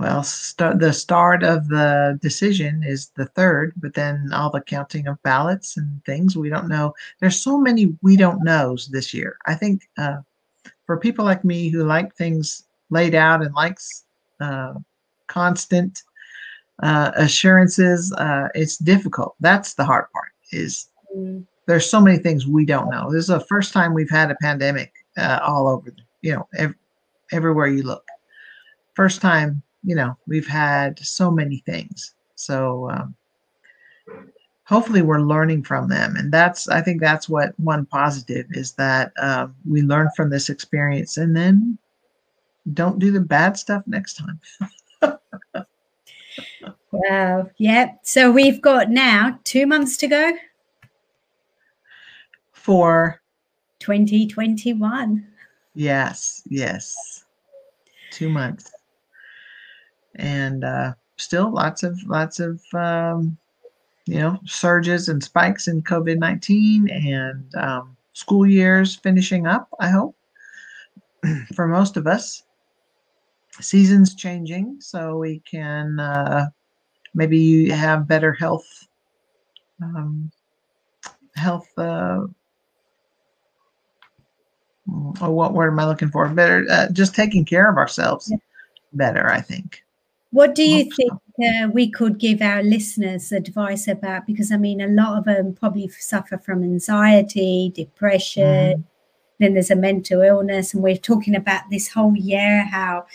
well, 0.00 0.22
start, 0.22 0.78
the 0.78 0.94
start 0.94 1.42
of 1.42 1.68
the 1.68 2.18
decision 2.22 2.82
is 2.82 3.10
the 3.16 3.26
third, 3.26 3.74
but 3.76 3.92
then 3.92 4.30
all 4.32 4.48
the 4.48 4.62
counting 4.62 5.06
of 5.06 5.22
ballots 5.22 5.76
and 5.76 6.02
things 6.06 6.38
we 6.38 6.48
don't 6.48 6.68
know. 6.68 6.94
There's 7.20 7.38
so 7.38 7.58
many 7.58 7.94
we 8.00 8.16
don't 8.16 8.42
knows 8.42 8.88
this 8.88 9.12
year. 9.12 9.36
I 9.44 9.54
think 9.54 9.82
uh, 9.98 10.20
for 10.90 10.96
people 10.96 11.24
like 11.24 11.44
me 11.44 11.68
who 11.68 11.84
like 11.84 12.16
things 12.16 12.64
laid 12.90 13.14
out 13.14 13.44
and 13.44 13.54
likes 13.54 14.06
uh, 14.40 14.74
constant 15.28 16.02
uh, 16.82 17.12
assurances, 17.14 18.12
uh, 18.14 18.48
it's 18.56 18.76
difficult. 18.76 19.36
That's 19.38 19.74
the 19.74 19.84
hard 19.84 20.06
part. 20.12 20.32
Is 20.50 20.88
mm. 21.16 21.46
there's 21.66 21.88
so 21.88 22.00
many 22.00 22.18
things 22.18 22.48
we 22.48 22.64
don't 22.64 22.90
know. 22.90 23.08
This 23.12 23.20
is 23.20 23.28
the 23.28 23.38
first 23.38 23.72
time 23.72 23.94
we've 23.94 24.10
had 24.10 24.32
a 24.32 24.36
pandemic 24.42 24.92
uh, 25.16 25.38
all 25.46 25.68
over, 25.68 25.94
you 26.22 26.32
know, 26.34 26.48
ev- 26.58 26.74
everywhere 27.30 27.68
you 27.68 27.84
look. 27.84 28.08
First 28.96 29.20
time 29.20 29.62
you 29.84 29.94
know, 29.94 30.18
we've 30.26 30.48
had 30.48 30.98
so 30.98 31.30
many 31.30 31.62
things. 31.66 32.16
So 32.34 32.90
um, 32.90 33.14
hopefully 34.70 35.02
we're 35.02 35.20
learning 35.20 35.64
from 35.64 35.88
them. 35.88 36.14
And 36.14 36.32
that's, 36.32 36.68
I 36.68 36.80
think 36.80 37.00
that's 37.00 37.28
what 37.28 37.58
one 37.58 37.84
positive 37.86 38.46
is 38.50 38.72
that 38.74 39.12
um, 39.20 39.52
we 39.68 39.82
learn 39.82 40.08
from 40.14 40.30
this 40.30 40.48
experience 40.48 41.16
and 41.16 41.34
then 41.34 41.76
don't 42.72 43.00
do 43.00 43.10
the 43.10 43.20
bad 43.20 43.56
stuff 43.56 43.82
next 43.88 44.14
time. 44.14 44.40
wow. 46.92 47.50
Yeah. 47.58 47.94
So 48.02 48.30
we've 48.30 48.62
got 48.62 48.90
now 48.90 49.40
two 49.42 49.66
months 49.66 49.96
to 49.98 50.06
go 50.06 50.32
for 52.52 53.20
2021. 53.80 55.26
Yes. 55.74 56.42
Yes. 56.48 57.24
Two 58.12 58.28
months 58.28 58.70
and 60.14 60.62
uh, 60.62 60.92
still 61.16 61.52
lots 61.52 61.82
of 61.82 61.98
lots 62.06 62.38
of 62.38 62.62
um, 62.74 63.36
you 64.06 64.18
know 64.18 64.38
surges 64.44 65.08
and 65.08 65.22
spikes 65.22 65.68
in 65.68 65.82
COVID 65.82 66.18
nineteen, 66.18 66.88
and 66.90 67.54
um, 67.56 67.96
school 68.12 68.46
year's 68.46 68.96
finishing 68.96 69.46
up, 69.46 69.68
I 69.78 69.88
hope, 69.88 70.16
for 71.54 71.66
most 71.66 71.96
of 71.96 72.06
us. 72.06 72.42
Seasons 73.60 74.14
changing, 74.14 74.76
so 74.80 75.18
we 75.18 75.40
can 75.40 75.98
uh, 76.00 76.46
maybe 77.14 77.38
you 77.38 77.72
have 77.72 78.08
better 78.08 78.32
health, 78.32 78.88
um, 79.82 80.30
health. 81.36 81.68
Uh, 81.76 82.26
or 85.20 85.30
what 85.30 85.52
word 85.52 85.70
am 85.70 85.78
I 85.78 85.86
looking 85.86 86.08
for? 86.08 86.28
Better, 86.28 86.66
uh, 86.70 86.88
just 86.90 87.14
taking 87.14 87.44
care 87.44 87.70
of 87.70 87.76
ourselves 87.76 88.32
better. 88.92 89.30
I 89.30 89.40
think. 89.40 89.84
What 90.32 90.54
do 90.54 90.62
you 90.62 90.84
think 90.94 91.12
uh, 91.42 91.68
we 91.68 91.90
could 91.90 92.18
give 92.18 92.42
our 92.42 92.62
listeners 92.62 93.32
advice 93.32 93.88
about? 93.88 94.26
Because 94.26 94.52
I 94.52 94.56
mean, 94.56 94.80
a 94.80 94.88
lot 94.88 95.18
of 95.18 95.24
them 95.24 95.54
probably 95.54 95.88
suffer 95.88 96.38
from 96.38 96.62
anxiety, 96.62 97.72
depression. 97.74 98.44
Mm. 98.44 98.84
Then 99.38 99.54
there's 99.54 99.70
a 99.70 99.76
mental 99.76 100.20
illness, 100.20 100.74
and 100.74 100.82
we're 100.82 100.96
talking 100.96 101.34
about 101.34 101.62
this 101.70 101.88
whole 101.88 102.14
year 102.14 102.64
how 102.64 103.06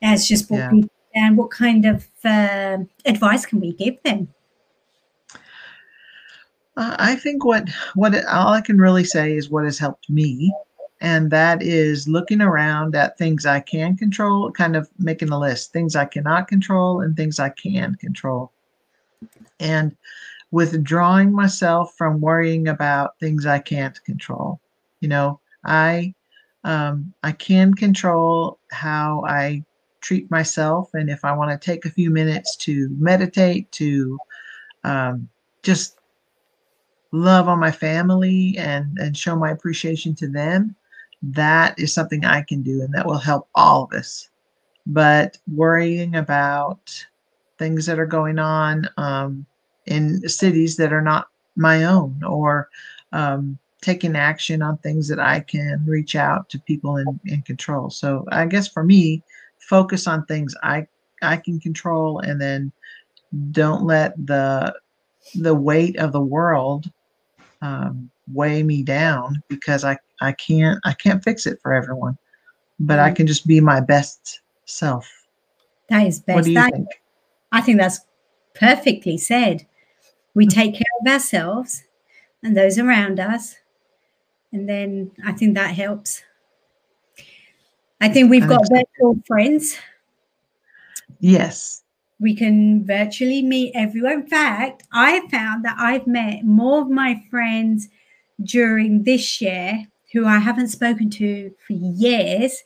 it 0.00 0.06
has 0.06 0.26
just 0.26 0.48
brought 0.48 0.58
yeah. 0.58 0.70
people 0.70 0.90
down. 1.14 1.36
What 1.36 1.50
kind 1.50 1.84
of 1.84 2.06
uh, 2.24 2.78
advice 3.04 3.44
can 3.44 3.60
we 3.60 3.72
give 3.72 4.02
them? 4.02 4.28
Uh, 6.76 6.94
I 6.98 7.16
think 7.16 7.44
what 7.44 7.68
what 7.96 8.14
all 8.26 8.52
I 8.52 8.60
can 8.60 8.78
really 8.78 9.04
say 9.04 9.36
is 9.36 9.50
what 9.50 9.64
has 9.64 9.78
helped 9.78 10.08
me 10.08 10.52
and 11.00 11.30
that 11.30 11.62
is 11.62 12.08
looking 12.08 12.40
around 12.40 12.94
at 12.96 13.16
things 13.18 13.46
I 13.46 13.60
can 13.60 13.96
control, 13.96 14.50
kind 14.50 14.74
of 14.74 14.88
making 14.98 15.30
a 15.30 15.38
list, 15.38 15.72
things 15.72 15.94
I 15.94 16.04
cannot 16.04 16.48
control 16.48 17.00
and 17.00 17.16
things 17.16 17.38
I 17.38 17.50
can 17.50 17.94
control. 17.94 18.52
And 19.60 19.96
withdrawing 20.50 21.32
myself 21.32 21.94
from 21.96 22.20
worrying 22.20 22.68
about 22.68 23.18
things 23.20 23.46
I 23.46 23.58
can't 23.58 24.02
control. 24.04 24.60
You 25.00 25.08
know, 25.08 25.40
I 25.64 26.14
um, 26.64 27.12
I 27.22 27.32
can 27.32 27.74
control 27.74 28.58
how 28.72 29.24
I 29.26 29.64
treat 30.00 30.30
myself, 30.30 30.94
and 30.94 31.08
if 31.08 31.24
I 31.24 31.32
want 31.32 31.50
to 31.50 31.64
take 31.64 31.84
a 31.84 31.90
few 31.90 32.10
minutes 32.10 32.56
to 32.56 32.88
meditate, 32.98 33.70
to 33.72 34.18
um, 34.84 35.28
just 35.62 35.98
love 37.12 37.48
on 37.48 37.60
my 37.60 37.70
family 37.70 38.56
and 38.58 38.98
and 38.98 39.16
show 39.16 39.36
my 39.36 39.50
appreciation 39.50 40.14
to 40.16 40.28
them, 40.28 40.74
that 41.22 41.78
is 41.78 41.92
something 41.92 42.24
I 42.24 42.42
can 42.42 42.62
do 42.62 42.82
and 42.82 42.92
that 42.94 43.06
will 43.06 43.18
help 43.18 43.48
all 43.54 43.84
of 43.84 43.92
us. 43.92 44.28
But 44.86 45.38
worrying 45.52 46.16
about 46.16 47.04
things 47.58 47.86
that 47.86 47.98
are 47.98 48.06
going 48.06 48.38
on 48.38 48.88
um, 48.96 49.44
in 49.86 50.26
cities 50.28 50.76
that 50.76 50.92
are 50.92 51.02
not 51.02 51.28
my 51.56 51.84
own 51.84 52.22
or 52.24 52.68
um, 53.12 53.58
taking 53.82 54.16
action 54.16 54.62
on 54.62 54.78
things 54.78 55.08
that 55.08 55.20
I 55.20 55.40
can 55.40 55.84
reach 55.86 56.16
out 56.16 56.48
to 56.50 56.60
people 56.60 56.96
in, 56.96 57.20
in 57.26 57.42
control. 57.42 57.90
So 57.90 58.24
I 58.30 58.46
guess 58.46 58.68
for 58.68 58.84
me, 58.84 59.22
focus 59.58 60.06
on 60.06 60.24
things 60.24 60.54
I 60.62 60.86
I 61.20 61.36
can 61.36 61.60
control 61.60 62.20
and 62.20 62.40
then 62.40 62.72
don't 63.50 63.84
let 63.84 64.14
the 64.26 64.74
the 65.34 65.54
weight 65.54 65.96
of 65.96 66.12
the 66.12 66.20
world 66.20 66.90
um, 67.62 68.10
weigh 68.32 68.62
me 68.62 68.82
down 68.82 69.42
because 69.48 69.84
I 69.84 69.98
I 70.20 70.32
can't 70.32 70.78
I 70.84 70.92
can't 70.92 71.22
fix 71.22 71.46
it 71.46 71.58
for 71.62 71.72
everyone, 71.72 72.18
but 72.80 72.98
I 72.98 73.10
mm. 73.10 73.16
can 73.16 73.26
just 73.26 73.46
be 73.46 73.60
my 73.60 73.80
best 73.80 74.40
self. 74.64 75.08
That 75.88 76.06
is 76.06 76.20
best. 76.20 76.36
What 76.36 76.44
do 76.44 76.50
you 76.50 76.56
that, 76.56 76.72
think? 76.72 76.88
I 77.52 77.60
think 77.60 77.78
that's 77.78 78.00
perfectly 78.54 79.16
said. 79.16 79.66
We 80.34 80.46
mm. 80.46 80.50
take 80.50 80.74
care 80.74 80.82
of 81.00 81.12
ourselves 81.12 81.84
and 82.42 82.56
those 82.56 82.78
around 82.78 83.18
us, 83.20 83.56
and 84.52 84.68
then 84.68 85.10
I 85.24 85.32
think 85.32 85.54
that 85.54 85.74
helps. 85.74 86.22
I 88.00 88.08
think 88.08 88.30
we've 88.30 88.44
I 88.44 88.46
got 88.46 88.68
think 88.68 88.88
so. 89.00 89.06
virtual 89.08 89.22
friends. 89.26 89.76
Yes. 91.20 91.82
We 92.20 92.34
can 92.34 92.84
virtually 92.84 93.42
meet 93.42 93.72
everyone. 93.74 94.12
In 94.12 94.26
fact, 94.26 94.82
I 94.92 95.28
found 95.28 95.64
that 95.64 95.76
I've 95.78 96.06
met 96.06 96.44
more 96.44 96.82
of 96.82 96.90
my 96.90 97.22
friends 97.30 97.88
during 98.42 99.04
this 99.04 99.40
year 99.40 99.86
who 100.12 100.26
I 100.26 100.38
haven't 100.38 100.68
spoken 100.68 101.10
to 101.10 101.54
for 101.66 101.74
years 101.74 102.64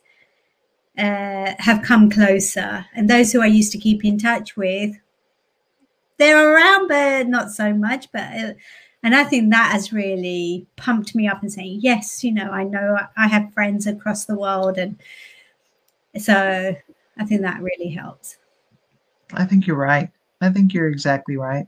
uh, 0.97 1.53
have 1.59 1.83
come 1.83 2.09
closer. 2.09 2.85
And 2.95 3.09
those 3.09 3.31
who 3.31 3.41
I 3.41 3.47
used 3.47 3.71
to 3.73 3.77
keep 3.77 4.05
in 4.05 4.17
touch 4.17 4.55
with, 4.55 4.95
they're 6.17 6.53
around, 6.53 6.87
but 6.87 7.27
not 7.27 7.51
so 7.51 7.73
much. 7.73 8.11
But 8.11 8.21
uh, 8.21 8.53
and 9.01 9.13
I 9.13 9.25
think 9.25 9.51
that 9.51 9.71
has 9.71 9.91
really 9.91 10.65
pumped 10.77 11.13
me 11.13 11.27
up 11.27 11.41
and 11.41 11.51
saying, 11.51 11.79
yes, 11.81 12.23
you 12.23 12.31
know, 12.31 12.51
I 12.51 12.63
know 12.63 12.97
I 13.17 13.27
have 13.27 13.53
friends 13.53 13.85
across 13.85 14.25
the 14.25 14.37
world, 14.37 14.77
and 14.77 14.97
so 16.17 16.75
I 17.17 17.25
think 17.25 17.41
that 17.41 17.61
really 17.61 17.89
helps. 17.89 18.37
I 19.33 19.45
think 19.45 19.67
you're 19.67 19.75
right. 19.75 20.09
I 20.41 20.49
think 20.49 20.73
you're 20.73 20.87
exactly 20.87 21.37
right, 21.37 21.67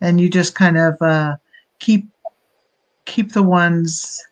and 0.00 0.20
you 0.20 0.28
just 0.28 0.54
kind 0.54 0.78
of 0.78 1.00
uh, 1.00 1.36
keep 1.78 2.08
keep 3.04 3.32
the 3.32 3.42
ones 3.42 4.22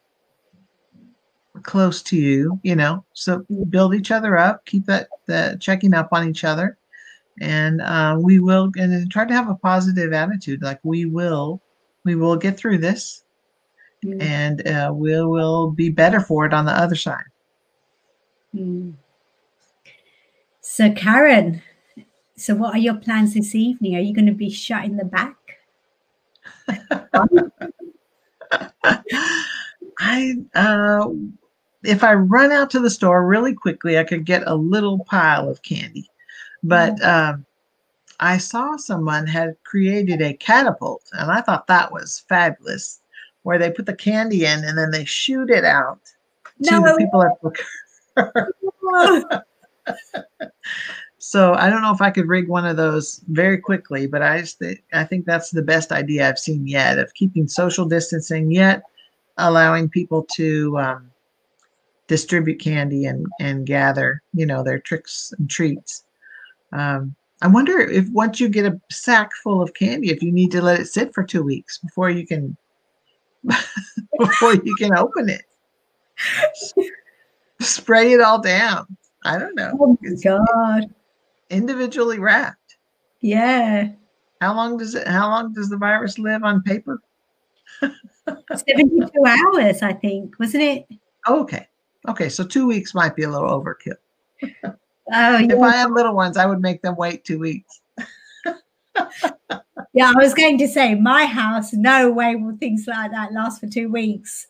close 1.62 2.02
to 2.02 2.16
you, 2.16 2.58
you 2.62 2.74
know, 2.74 3.04
so 3.12 3.44
build 3.68 3.94
each 3.94 4.10
other 4.10 4.36
up, 4.36 4.64
keep 4.64 4.86
that, 4.86 5.08
that 5.26 5.60
checking 5.60 5.94
up 5.94 6.08
on 6.12 6.28
each 6.28 6.44
other. 6.44 6.76
And 7.40 7.80
uh, 7.80 8.16
we 8.18 8.40
will, 8.40 8.70
and 8.76 9.10
try 9.10 9.24
to 9.24 9.34
have 9.34 9.48
a 9.48 9.54
positive 9.54 10.12
attitude. 10.12 10.62
Like 10.62 10.80
we 10.82 11.06
will, 11.06 11.60
we 12.04 12.14
will 12.14 12.36
get 12.36 12.56
through 12.56 12.78
this 12.78 13.24
mm. 14.04 14.20
and 14.22 14.66
uh, 14.66 14.92
we 14.94 15.22
will 15.22 15.70
be 15.70 15.88
better 15.88 16.20
for 16.20 16.46
it 16.46 16.52
on 16.52 16.64
the 16.64 16.72
other 16.72 16.96
side. 16.96 17.24
Mm. 18.54 18.94
So, 20.60 20.92
Karen, 20.92 21.62
so 22.42 22.54
what 22.56 22.74
are 22.74 22.78
your 22.78 22.96
plans 22.96 23.34
this 23.34 23.54
evening? 23.54 23.94
Are 23.94 24.00
you 24.00 24.12
going 24.12 24.26
to 24.26 24.32
be 24.32 24.50
shut 24.50 24.84
in 24.84 24.96
the 24.96 25.04
back? 25.04 25.36
I 30.00 30.34
uh, 30.56 31.08
if 31.84 32.02
I 32.02 32.14
run 32.14 32.50
out 32.50 32.68
to 32.70 32.80
the 32.80 32.90
store 32.90 33.24
really 33.24 33.54
quickly, 33.54 33.96
I 33.96 34.02
could 34.02 34.24
get 34.24 34.42
a 34.46 34.56
little 34.56 35.04
pile 35.04 35.48
of 35.48 35.62
candy. 35.62 36.10
But 36.64 37.00
um, 37.04 37.46
I 38.18 38.38
saw 38.38 38.76
someone 38.76 39.28
had 39.28 39.54
created 39.62 40.20
a 40.20 40.34
catapult, 40.34 41.08
and 41.12 41.30
I 41.30 41.42
thought 41.42 41.68
that 41.68 41.92
was 41.92 42.24
fabulous, 42.28 43.02
where 43.44 43.58
they 43.58 43.70
put 43.70 43.86
the 43.86 43.94
candy 43.94 44.46
in 44.46 44.64
and 44.64 44.76
then 44.76 44.90
they 44.90 45.04
shoot 45.04 45.48
it 45.48 45.64
out 45.64 46.00
no. 46.58 46.70
to 46.70 46.80
the 46.90 46.96
people 46.98 47.22
at 47.22 47.40
the 48.16 49.44
so 51.24 51.54
I 51.54 51.70
don't 51.70 51.82
know 51.82 51.94
if 51.94 52.02
I 52.02 52.10
could 52.10 52.26
rig 52.26 52.48
one 52.48 52.66
of 52.66 52.76
those 52.76 53.22
very 53.28 53.56
quickly, 53.56 54.08
but 54.08 54.22
I 54.22 54.40
just 54.40 54.58
th- 54.58 54.82
I 54.92 55.04
think 55.04 55.24
that's 55.24 55.50
the 55.50 55.62
best 55.62 55.92
idea 55.92 56.28
I've 56.28 56.36
seen 56.36 56.66
yet 56.66 56.98
of 56.98 57.14
keeping 57.14 57.46
social 57.46 57.84
distancing 57.84 58.50
yet 58.50 58.82
allowing 59.38 59.88
people 59.88 60.26
to 60.34 60.76
um, 60.78 61.10
distribute 62.08 62.60
candy 62.60 63.04
and 63.04 63.24
and 63.38 63.64
gather 63.64 64.20
you 64.34 64.44
know 64.44 64.64
their 64.64 64.80
tricks 64.80 65.32
and 65.38 65.48
treats. 65.48 66.02
Um, 66.72 67.14
i 67.40 67.46
wonder 67.46 67.78
if 67.78 68.08
once 68.08 68.40
you 68.40 68.48
get 68.48 68.66
a 68.66 68.80
sack 68.90 69.30
full 69.44 69.62
of 69.62 69.74
candy 69.74 70.10
if 70.10 70.22
you 70.22 70.32
need 70.32 70.50
to 70.50 70.62
let 70.62 70.80
it 70.80 70.86
sit 70.86 71.14
for 71.14 71.22
two 71.22 71.44
weeks 71.44 71.78
before 71.78 72.10
you 72.10 72.26
can 72.26 72.56
before 74.18 74.54
you 74.54 74.74
can 74.76 74.92
open 74.98 75.28
it. 75.28 75.44
Spray 77.60 78.12
it 78.12 78.20
all 78.20 78.40
down. 78.40 78.96
I 79.24 79.38
don't 79.38 79.54
know. 79.54 79.70
Oh 79.80 79.96
my 80.02 80.16
god 80.20 80.92
individually 81.52 82.18
wrapped 82.18 82.76
yeah 83.20 83.88
how 84.40 84.54
long 84.54 84.76
does 84.76 84.94
it 84.94 85.06
how 85.06 85.28
long 85.28 85.52
does 85.52 85.68
the 85.68 85.76
virus 85.76 86.18
live 86.18 86.42
on 86.42 86.62
paper 86.62 87.00
72 87.80 89.08
hours 89.24 89.82
i 89.82 89.92
think 89.92 90.34
wasn't 90.38 90.62
it 90.62 90.86
okay 91.28 91.68
Okay, 92.08 92.28
so 92.28 92.44
two 92.44 92.66
weeks 92.66 92.94
might 92.94 93.14
be 93.14 93.22
a 93.22 93.30
little 93.30 93.48
overkill. 93.48 93.96
Oh, 95.14 95.36
if 95.36 95.58
I 95.60 95.72
had 95.72 95.90
little 95.90 96.14
ones, 96.14 96.38
I 96.38 96.46
would 96.46 96.62
make 96.62 96.80
them 96.80 96.94
wait 96.96 97.24
two 97.24 97.38
weeks. 97.38 97.80
yeah, 99.92 100.10
I 100.10 100.14
was 100.16 100.32
going 100.32 100.56
to 100.58 100.68
say, 100.68 100.94
my 100.94 101.26
house, 101.26 101.74
no 101.74 102.10
way 102.10 102.36
will 102.36 102.56
things 102.56 102.84
like 102.86 103.10
that 103.10 103.32
last 103.32 103.60
for 103.60 103.66
two 103.66 103.90
weeks. 103.90 104.46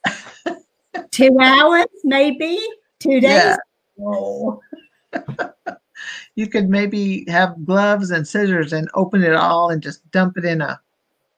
two 1.10 1.36
hours, 1.40 1.86
maybe 2.04 2.60
two 3.00 3.18
days. 3.18 3.32
Yeah. 3.32 3.56
Oh. 3.98 4.60
You 6.34 6.46
could 6.46 6.68
maybe 6.68 7.24
have 7.28 7.64
gloves 7.64 8.10
and 8.10 8.26
scissors 8.26 8.72
and 8.72 8.88
open 8.94 9.22
it 9.22 9.34
all 9.34 9.70
and 9.70 9.82
just 9.82 10.08
dump 10.10 10.36
it 10.38 10.44
in 10.44 10.60
a, 10.60 10.80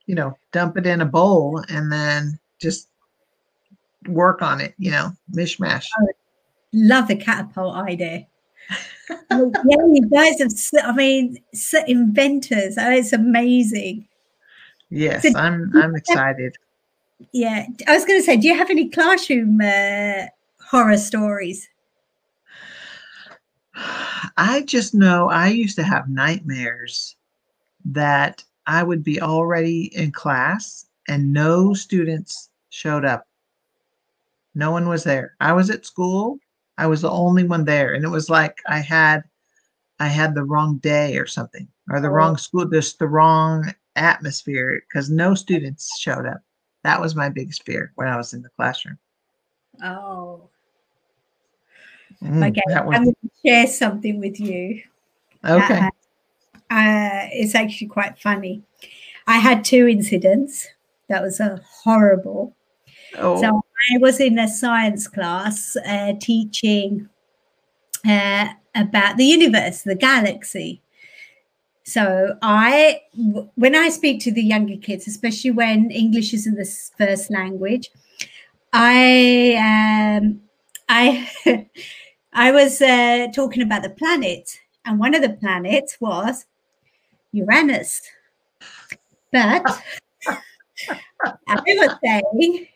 you 0.07 0.15
know, 0.15 0.37
dump 0.53 0.77
it 0.77 0.87
in 0.87 1.01
a 1.01 1.07
bowl 1.07 1.63
and 1.69 1.91
then 1.91 2.39
just 2.61 2.89
work 4.09 4.43
on 4.43 4.61
it, 4.61 4.75
you 4.79 4.91
know, 4.91 5.13
mishmash. 5.33 5.87
love 6.73 7.09
the 7.09 7.17
catapult 7.17 7.77
idea. 7.77 8.27
yeah, 9.31 9.51
you 9.67 10.09
guys 10.11 10.39
have, 10.39 10.53
I 10.85 10.93
mean, 10.93 11.39
inventors. 11.87 12.77
Oh, 12.79 12.91
it's 12.91 13.13
amazing. 13.13 14.09
Yes, 14.91 15.23
so, 15.23 15.37
I'm 15.37 15.73
I'm 15.75 15.95
excited. 15.97 16.57
Yeah, 17.33 17.67
I 17.87 17.95
was 17.95 18.05
going 18.05 18.21
to 18.21 18.25
say, 18.25 18.37
do 18.37 18.47
you 18.47 18.57
have 18.57 18.71
any 18.71 18.89
classroom 18.89 19.61
uh, 19.61 20.27
horror 20.69 20.97
stories? 20.99 21.69
I 24.37 24.63
just 24.63 24.95
know 24.95 25.29
I 25.29 25.49
used 25.49 25.77
to 25.77 25.83
have 25.83 26.09
nightmares 26.09 27.17
that 27.85 28.43
I 28.67 28.83
would 28.83 29.05
be 29.05 29.21
already 29.21 29.95
in 29.95 30.13
class 30.13 30.87
and 31.09 31.33
no 31.33 31.75
students 31.75 32.51
showed 32.71 33.05
up. 33.05 33.27
No 34.55 34.71
one 34.71 34.89
was 34.89 35.05
there. 35.05 35.37
I 35.41 35.53
was 35.53 35.71
at 35.71 35.85
school. 35.85 36.39
I 36.79 36.87
was 36.87 37.03
the 37.03 37.11
only 37.11 37.45
one 37.45 37.65
there. 37.65 37.95
And 37.95 38.05
it 38.05 38.09
was 38.09 38.31
like 38.31 38.59
I 38.69 38.79
had 38.79 39.25
I 40.01 40.09
had 40.09 40.35
the 40.35 40.45
wrong 40.45 40.79
day 40.79 41.19
or 41.19 41.27
something, 41.27 41.69
or 41.89 42.01
the 42.01 42.09
oh. 42.09 42.13
wrong 42.13 42.37
school, 42.37 42.65
just 42.65 42.99
the 42.99 43.07
wrong 43.07 43.73
atmosphere 43.97 44.83
because 44.89 45.09
no 45.09 45.35
students 45.35 45.99
showed 45.99 46.27
up. 46.27 46.43
That 46.83 47.01
was 47.01 47.15
my 47.15 47.29
biggest 47.29 47.65
fear 47.65 47.93
when 47.95 48.09
I 48.09 48.17
was 48.17 48.33
in 48.33 48.43
the 48.43 48.51
classroom. 48.51 48.99
Oh. 49.83 50.51
Mm, 52.25 52.49
okay, 52.51 52.63
was... 52.67 52.97
I'm 52.97 53.05
going 53.05 53.15
to 53.23 53.31
share 53.47 53.67
something 53.67 54.19
with 54.19 54.41
you. 54.41 54.83
Okay. 55.45 55.79
Uh, 55.79 55.91
uh, 56.71 57.29
it's 57.33 57.55
actually 57.55 57.89
quite 57.89 58.19
funny. 58.19 58.63
I 59.27 59.39
had 59.39 59.65
two 59.65 59.87
incidents 59.87 60.69
that 61.09 61.23
was 61.23 61.41
a 61.41 61.61
horrible. 61.83 62.55
Oh. 63.19 63.41
So 63.41 63.63
I 63.93 63.99
was 63.99 64.21
in 64.21 64.39
a 64.39 64.49
science 64.49 65.07
class 65.07 65.77
uh, 65.87 66.15
teaching 66.21 67.09
uh, 68.07 68.49
about 68.75 69.17
the 69.17 69.25
universe, 69.25 69.83
the 69.83 69.95
galaxy. 69.95 70.81
So 71.85 72.39
I, 72.41 73.03
when 73.57 73.75
I 73.75 73.91
speak 73.91 74.21
to 74.23 74.33
the 74.33 74.43
younger 74.43 74.77
kids, 74.79 75.07
especially 75.07 75.51
when 75.51 75.91
English 75.91 76.33
isn't 76.33 76.55
the 76.55 76.71
first 76.97 77.31
language, 77.31 77.91
I 78.73 80.19
um, 80.21 80.41
I 80.89 81.31
I 82.35 82.51
was 82.51 82.83
uh, 82.83 83.29
talking 83.35 83.63
about 83.63 83.83
the 83.83 83.91
planets, 83.91 84.59
and 84.85 84.99
one 84.99 85.15
of 85.15 85.23
the 85.23 85.31
planets 85.31 85.97
was 86.01 86.47
Uranus. 87.33 88.03
But 89.33 89.65
I 91.49 91.63
was 91.67 91.97
saying 92.03 92.67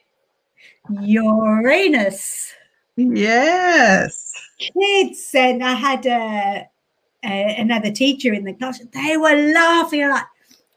Uranus. 1.03 2.55
Yes. 2.97 4.33
Kids, 4.59 5.31
and 5.35 5.63
I 5.63 5.75
had 5.75 6.07
a, 6.07 6.69
a, 7.25 7.61
another 7.61 7.91
teacher 7.91 8.33
in 8.33 8.45
the 8.45 8.55
class. 8.55 8.81
They 8.81 9.17
were 9.17 9.53
laughing 9.53 10.09
like, 10.09 10.25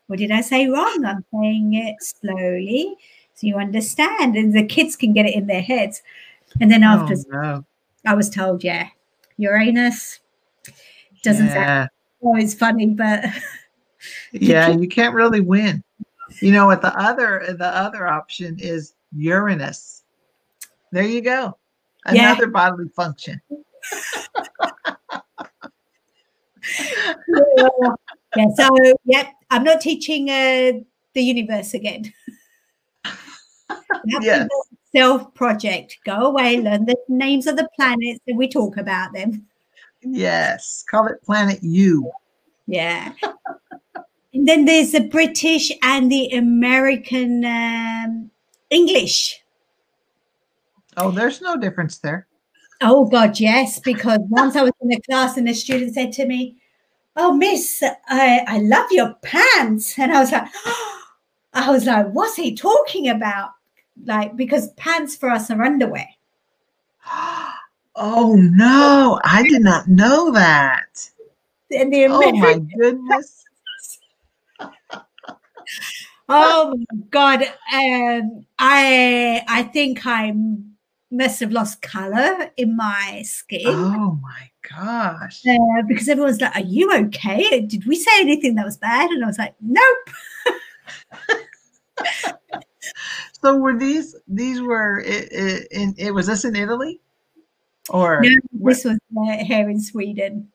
"What 0.07 0.19
did 0.19 0.31
I 0.31 0.41
say 0.41 0.67
wrong?" 0.67 1.05
I'm 1.05 1.25
saying 1.31 1.73
it 1.73 1.95
slowly 2.03 2.97
so 3.41 3.47
you 3.47 3.57
understand, 3.57 4.35
and 4.35 4.53
the 4.53 4.63
kids 4.63 4.95
can 4.95 5.13
get 5.13 5.25
it 5.25 5.33
in 5.33 5.47
their 5.47 5.63
heads. 5.63 6.03
And 6.59 6.71
then 6.71 6.83
oh, 6.83 6.87
after, 6.87 7.15
oh, 7.15 7.41
no. 7.41 7.65
I 8.05 8.13
was 8.13 8.29
told, 8.29 8.63
"Yeah, 8.63 8.89
Uranus 9.37 10.19
doesn't 11.23 11.47
yeah. 11.47 11.53
sound 11.53 11.89
always 12.21 12.53
funny, 12.53 12.87
but." 12.87 13.25
yeah, 14.31 14.69
you 14.69 14.87
can't 14.87 15.13
really 15.13 15.41
win. 15.41 15.83
You 16.39 16.51
know 16.51 16.65
what? 16.65 16.81
The 16.81 16.97
other 16.97 17.55
the 17.57 17.67
other 17.67 18.07
option 18.07 18.57
is 18.59 18.93
Uranus. 19.15 20.03
There 20.91 21.03
you 21.03 21.21
go. 21.21 21.57
Another 22.05 22.45
yeah. 22.45 22.51
bodily 22.51 22.89
function. 22.89 23.41
yeah. 28.37 28.47
So, 28.55 28.69
yep. 29.05 29.33
I'm 29.49 29.63
not 29.63 29.81
teaching 29.81 30.29
uh, 30.29 30.71
the 31.13 31.21
universe 31.21 31.73
again. 31.73 32.13
yes. 34.05 34.47
Self 34.93 35.33
project. 35.33 35.99
Go 36.05 36.27
away, 36.27 36.57
learn 36.57 36.85
the 36.85 36.97
names 37.07 37.47
of 37.47 37.55
the 37.55 37.69
planets, 37.75 38.19
and 38.27 38.37
we 38.37 38.47
talk 38.47 38.77
about 38.77 39.13
them. 39.13 39.47
Yes. 40.01 40.83
Call 40.89 41.07
it 41.07 41.23
Planet 41.23 41.59
U. 41.61 42.11
Yeah. 42.67 43.13
and 44.33 44.47
then 44.47 44.65
there's 44.65 44.91
the 44.91 45.07
British 45.07 45.71
and 45.83 46.11
the 46.11 46.29
American 46.31 47.45
um, 47.45 48.31
English. 48.69 49.41
Oh, 50.97 51.11
there's 51.11 51.41
no 51.41 51.57
difference 51.57 51.99
there. 51.99 52.27
Oh 52.81 53.05
God, 53.05 53.39
yes. 53.39 53.79
Because 53.79 54.19
once 54.29 54.55
I 54.55 54.63
was 54.63 54.73
in 54.81 54.89
the 54.89 55.01
class 55.01 55.37
and 55.37 55.47
the 55.47 55.53
student 55.53 55.93
said 55.93 56.11
to 56.13 56.25
me, 56.25 56.57
"Oh, 57.15 57.33
Miss, 57.33 57.83
I, 58.07 58.43
I 58.47 58.57
love 58.59 58.91
your 58.91 59.13
pants," 59.21 59.97
and 59.97 60.11
I 60.11 60.19
was 60.19 60.31
like, 60.31 60.47
oh, 60.65 61.03
I 61.53 61.69
was 61.69 61.85
like, 61.85 62.07
"What's 62.11 62.35
he 62.35 62.55
talking 62.55 63.09
about?" 63.09 63.51
Like 64.05 64.35
because 64.35 64.71
pants 64.73 65.15
for 65.15 65.29
us 65.29 65.49
are 65.51 65.61
underwear. 65.61 66.07
Oh 67.93 68.35
no, 68.37 69.19
I 69.25 69.43
did 69.43 69.63
not 69.63 69.89
know 69.89 70.31
that. 70.31 71.09
And 71.71 71.91
the 71.91 72.05
oh 72.05 72.31
my 72.31 72.57
goodness. 72.77 73.43
oh 76.29 76.73
my 76.77 76.97
god. 77.09 77.41
Um, 77.73 78.45
I 78.57 79.43
I 79.45 79.63
think 79.63 80.05
I'm 80.05 80.71
must 81.11 81.41
have 81.41 81.51
lost 81.51 81.81
color 81.81 82.49
in 82.55 82.75
my 82.75 83.21
skin. 83.25 83.61
Oh 83.67 84.17
my 84.21 84.49
gosh. 84.67 85.41
Uh, 85.45 85.81
because 85.87 86.07
everyone's 86.07 86.39
like, 86.39 86.55
Are 86.55 86.61
you 86.61 86.91
okay? 87.05 87.61
Did 87.61 87.85
we 87.85 87.95
say 87.97 88.11
anything 88.19 88.55
that 88.55 88.65
was 88.65 88.77
bad? 88.77 89.11
And 89.11 89.23
I 89.23 89.27
was 89.27 89.37
like, 89.37 89.55
Nope. 89.59 90.09
So 93.41 93.57
were 93.57 93.77
these 93.77 94.15
these 94.27 94.61
were 94.61 94.99
it, 94.99 95.31
it, 95.31 95.67
in 95.71 95.95
it 95.97 96.11
was 96.11 96.27
this 96.27 96.45
in 96.45 96.55
Italy? 96.55 96.99
Or 97.89 98.21
no 98.21 98.29
this 98.53 98.85
was 98.85 98.87
uh, 99.17 99.43
here 99.43 99.69
in 99.69 99.81
sweden. 99.81 100.51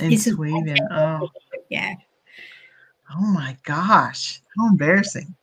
In 0.00 0.10
this 0.10 0.24
sweden 0.24 0.76
oh. 0.92 1.28
yeah. 1.70 1.94
Oh 3.14 3.26
my 3.26 3.56
gosh 3.64 4.40
how 4.56 4.68
embarrassing. 4.68 5.34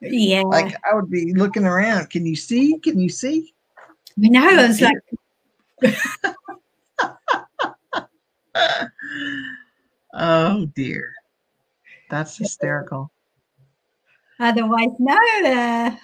Yeah. 0.00 0.42
Like 0.42 0.74
i 0.90 0.94
would 0.94 1.10
be 1.10 1.34
looking 1.34 1.64
around 1.64 2.10
can 2.10 2.24
you 2.24 2.36
see? 2.36 2.78
Can 2.78 2.98
you 2.98 3.08
see? 3.08 3.52
I 4.24 4.28
know. 4.28 4.48
I 4.48 4.66
was 4.66 4.80
like, 4.80 4.96
oh 10.14 10.66
dear, 10.74 11.14
that's 12.10 12.36
hysterical. 12.36 13.12
Otherwise, 14.40 14.90
no. 14.98 15.16
Uh, 15.44 15.94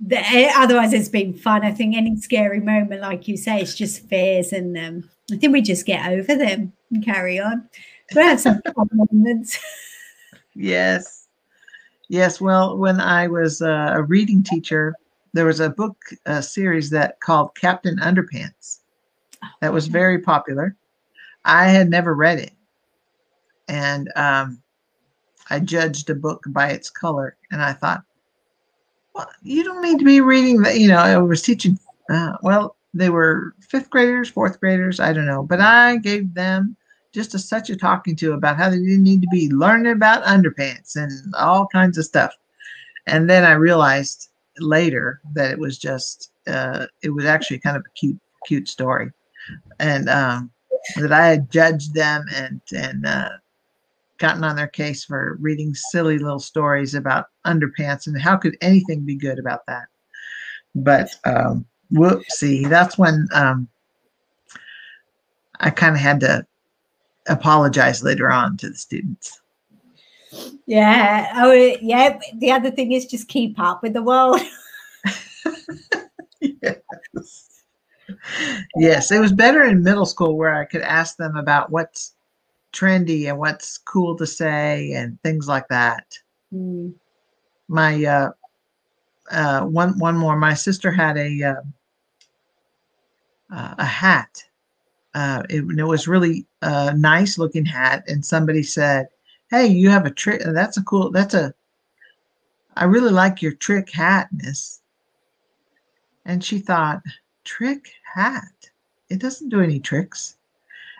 the, 0.00 0.18
eh, 0.18 0.52
otherwise, 0.56 0.92
it's 0.92 1.08
been 1.08 1.34
fun. 1.34 1.64
I 1.64 1.72
think 1.72 1.96
any 1.96 2.16
scary 2.16 2.60
moment, 2.60 3.00
like 3.00 3.28
you 3.28 3.36
say, 3.36 3.60
it's 3.60 3.74
just 3.74 4.08
fears, 4.08 4.52
and 4.52 4.76
um, 4.76 5.10
I 5.32 5.36
think 5.36 5.52
we 5.52 5.62
just 5.62 5.86
get 5.86 6.10
over 6.10 6.34
them 6.36 6.72
and 6.90 7.04
carry 7.04 7.38
on. 7.38 7.68
We 8.14 8.22
have 8.22 8.40
some 8.40 8.60
fun 8.74 8.88
moments. 8.92 9.58
yes, 10.54 11.28
yes. 12.08 12.40
Well, 12.40 12.76
when 12.76 13.00
I 13.00 13.26
was 13.26 13.62
uh, 13.62 13.92
a 13.94 14.02
reading 14.02 14.42
teacher 14.42 14.94
there 15.36 15.44
was 15.44 15.60
a 15.60 15.68
book 15.68 15.98
a 16.24 16.42
series 16.42 16.88
that 16.88 17.20
called 17.20 17.54
Captain 17.54 17.96
Underpants 17.98 18.80
that 19.60 19.72
was 19.72 19.86
very 19.86 20.18
popular. 20.18 20.74
I 21.44 21.68
had 21.68 21.90
never 21.90 22.14
read 22.14 22.38
it, 22.38 22.52
and 23.68 24.10
um, 24.16 24.62
I 25.50 25.60
judged 25.60 26.08
a 26.08 26.14
book 26.14 26.42
by 26.48 26.70
its 26.70 26.88
color, 26.88 27.36
and 27.52 27.60
I 27.60 27.74
thought, 27.74 28.02
well, 29.16 29.30
you 29.42 29.64
don't 29.64 29.82
need 29.82 29.98
to 29.98 30.04
be 30.04 30.20
reading 30.20 30.62
that. 30.62 30.78
You 30.78 30.88
know, 30.88 30.98
I 30.98 31.16
was 31.16 31.40
teaching. 31.40 31.78
Uh, 32.10 32.36
well, 32.42 32.76
they 32.92 33.08
were 33.08 33.54
fifth 33.60 33.90
graders, 33.90 34.28
fourth 34.28 34.60
graders, 34.60 35.00
I 35.00 35.12
don't 35.12 35.26
know, 35.26 35.42
but 35.42 35.60
I 35.60 35.96
gave 35.96 36.34
them 36.34 36.76
just 37.12 37.34
a, 37.34 37.38
such 37.38 37.70
a 37.70 37.76
talking 37.76 38.14
to 38.16 38.34
about 38.34 38.56
how 38.56 38.68
they 38.68 38.76
didn't 38.76 39.02
need 39.02 39.22
to 39.22 39.28
be 39.28 39.50
learning 39.50 39.92
about 39.92 40.24
underpants 40.24 40.96
and 40.96 41.34
all 41.34 41.66
kinds 41.68 41.96
of 41.98 42.04
stuff. 42.04 42.34
And 43.06 43.28
then 43.28 43.44
I 43.44 43.52
realized 43.52 44.28
later 44.58 45.20
that 45.34 45.50
it 45.50 45.58
was 45.58 45.78
just 45.78 46.30
uh, 46.46 46.86
it 47.02 47.10
was 47.10 47.24
actually 47.24 47.58
kind 47.58 47.76
of 47.76 47.84
a 47.86 47.98
cute 47.98 48.18
cute 48.46 48.68
story, 48.68 49.10
and 49.78 50.08
um, 50.08 50.50
that 50.96 51.12
I 51.12 51.26
had 51.26 51.50
judged 51.50 51.94
them 51.94 52.26
and 52.34 52.60
and 52.74 53.06
uh, 53.06 53.30
gotten 54.18 54.44
on 54.44 54.56
their 54.56 54.68
case 54.68 55.04
for 55.04 55.36
reading 55.40 55.74
silly 55.74 56.18
little 56.18 56.40
stories 56.40 56.94
about 56.94 57.26
underpants 57.46 58.06
and 58.06 58.20
how 58.20 58.36
could 58.36 58.56
anything 58.60 59.04
be 59.04 59.16
good 59.16 59.38
about 59.38 59.66
that? 59.66 59.86
But 60.74 61.14
um, 61.24 61.66
whoopsie, 61.92 62.68
that's 62.68 62.98
when 62.98 63.28
um, 63.32 63.68
I 65.60 65.70
kind 65.70 65.94
of 65.94 66.00
had 66.00 66.20
to 66.20 66.46
apologize 67.28 68.02
later 68.02 68.30
on 68.30 68.56
to 68.58 68.68
the 68.68 68.76
students. 68.76 69.40
Yeah. 70.66 71.32
Oh, 71.36 71.52
yeah. 71.52 72.18
The 72.38 72.50
other 72.50 72.70
thing 72.70 72.92
is 72.92 73.06
just 73.06 73.28
keep 73.28 73.58
up 73.58 73.82
with 73.82 73.92
the 73.94 74.02
world. 74.02 74.40
yes. 76.40 77.62
Yes. 78.76 79.10
It 79.10 79.20
was 79.20 79.32
better 79.32 79.64
in 79.64 79.82
middle 79.82 80.06
school 80.06 80.36
where 80.36 80.54
I 80.54 80.64
could 80.64 80.82
ask 80.82 81.16
them 81.16 81.36
about 81.36 81.70
what's 81.70 82.15
trendy 82.76 83.28
and 83.28 83.38
what's 83.38 83.78
cool 83.78 84.16
to 84.16 84.26
say 84.26 84.92
and 84.92 85.20
things 85.22 85.48
like 85.48 85.68
that. 85.68 86.18
Mm. 86.52 86.94
My 87.68 88.04
uh, 88.04 88.30
uh, 89.30 89.62
one 89.62 89.98
one 89.98 90.16
more. 90.16 90.36
My 90.36 90.54
sister 90.54 90.90
had 90.90 91.16
a 91.16 91.42
uh, 91.42 93.54
uh, 93.54 93.74
a 93.78 93.84
hat. 93.84 94.44
Uh, 95.14 95.42
it, 95.48 95.64
it 95.78 95.84
was 95.84 96.06
really 96.06 96.46
a 96.62 96.94
nice 96.94 97.38
looking 97.38 97.64
hat, 97.64 98.04
and 98.06 98.24
somebody 98.24 98.62
said, 98.62 99.08
"Hey, 99.50 99.66
you 99.66 99.90
have 99.90 100.06
a 100.06 100.10
trick. 100.10 100.42
That's 100.44 100.76
a 100.76 100.82
cool. 100.82 101.10
That's 101.10 101.34
a. 101.34 101.54
I 102.76 102.84
really 102.84 103.10
like 103.10 103.42
your 103.42 103.52
trick 103.52 103.90
hat, 103.90 104.28
Miss." 104.32 104.80
And 106.24 106.44
she 106.44 106.58
thought, 106.58 107.02
"Trick 107.44 107.90
hat? 108.14 108.70
It 109.08 109.20
doesn't 109.20 109.48
do 109.48 109.60
any 109.60 109.80
tricks." 109.80 110.35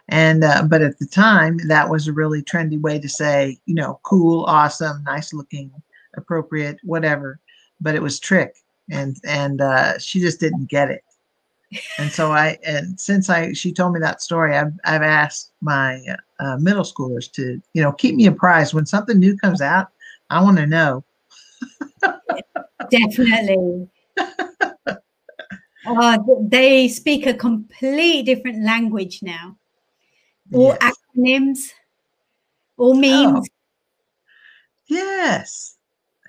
And 0.09 0.45
uh, 0.45 0.63
but 0.63 0.83
at 0.83 0.99
the 0.99 1.07
time, 1.07 1.59
that 1.67 1.91
was 1.91 2.07
a 2.07 2.13
really 2.13 2.43
trendy 2.43 2.81
way 2.81 2.99
to 2.99 3.09
say, 3.09 3.59
you 3.67 3.75
know, 3.75 3.99
cool, 4.05 4.45
awesome, 4.45 5.03
nice 5.05 5.33
looking, 5.33 5.71
appropriate, 6.17 6.79
whatever. 6.85 7.41
But 7.81 7.97
it 7.97 8.03
was 8.03 8.21
trick, 8.21 8.55
and 8.91 9.17
and 9.25 9.61
uh, 9.61 9.99
she 9.99 10.21
just 10.21 10.39
didn't 10.39 10.71
get 10.71 10.91
it. 10.91 11.03
And 11.99 12.13
so 12.13 12.31
I 12.31 12.57
and 12.65 12.99
since 13.01 13.29
I 13.29 13.53
she 13.53 13.73
told 13.73 13.95
me 13.95 14.01
that 14.01 14.23
story, 14.23 14.57
I've 14.57 14.73
I've 14.85 15.03
asked 15.03 15.51
my 15.61 16.01
uh, 16.39 16.57
middle 16.59 16.85
schoolers 16.85 17.31
to 17.33 17.61
you 17.73 17.83
know 17.83 17.91
keep 17.91 18.15
me 18.15 18.27
apprised 18.27 18.75
when 18.75 18.87
something 18.87 19.19
new 19.19 19.37
comes 19.37 19.61
out. 19.61 19.89
I 20.31 20.41
want 20.41 20.59
to 20.59 20.67
know. 20.67 21.05
Definitely. 22.91 23.89
oh, 25.87 26.49
they 26.49 26.87
speak 26.87 27.27
a 27.27 27.35
complete 27.35 28.23
different 28.27 28.65
language 28.65 29.21
now 29.23 29.57
all 30.53 30.77
yes. 30.81 30.95
acronyms, 31.17 31.59
all 32.77 32.95
memes. 32.95 33.49
Oh. 33.49 33.53
Yes, 34.89 35.77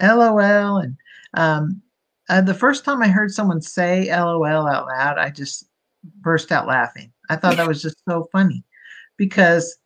LOL. 0.01 0.77
And 0.77 0.97
um, 1.33 1.81
uh, 2.29 2.41
the 2.41 2.53
first 2.53 2.83
time 2.83 3.01
I 3.01 3.07
heard 3.07 3.31
someone 3.31 3.61
say 3.61 4.09
LOL 4.09 4.45
out 4.45 4.87
loud, 4.87 5.17
I 5.17 5.29
just 5.29 5.67
burst 6.21 6.51
out 6.51 6.67
laughing. 6.67 7.11
I 7.29 7.35
thought 7.35 7.57
that 7.57 7.67
was 7.67 7.81
just 7.81 7.97
so 8.07 8.27
funny 8.31 8.63
because 9.17 9.77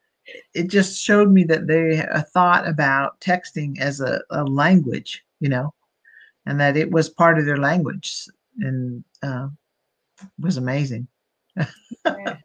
it 0.53 0.69
just 0.69 1.01
showed 1.01 1.31
me 1.31 1.43
that 1.45 1.67
they 1.67 1.99
uh, 1.99 2.21
thought 2.33 2.67
about 2.67 3.19
texting 3.19 3.79
as 3.79 3.99
a, 3.99 4.21
a, 4.29 4.43
language, 4.43 5.25
you 5.39 5.49
know, 5.49 5.73
and 6.45 6.59
that 6.59 6.77
it 6.77 6.91
was 6.91 7.09
part 7.09 7.39
of 7.39 7.45
their 7.45 7.57
language 7.57 8.27
and 8.59 9.03
uh, 9.23 9.47
was 10.39 10.57
amazing. 10.57 11.07
yeah. 12.05 12.37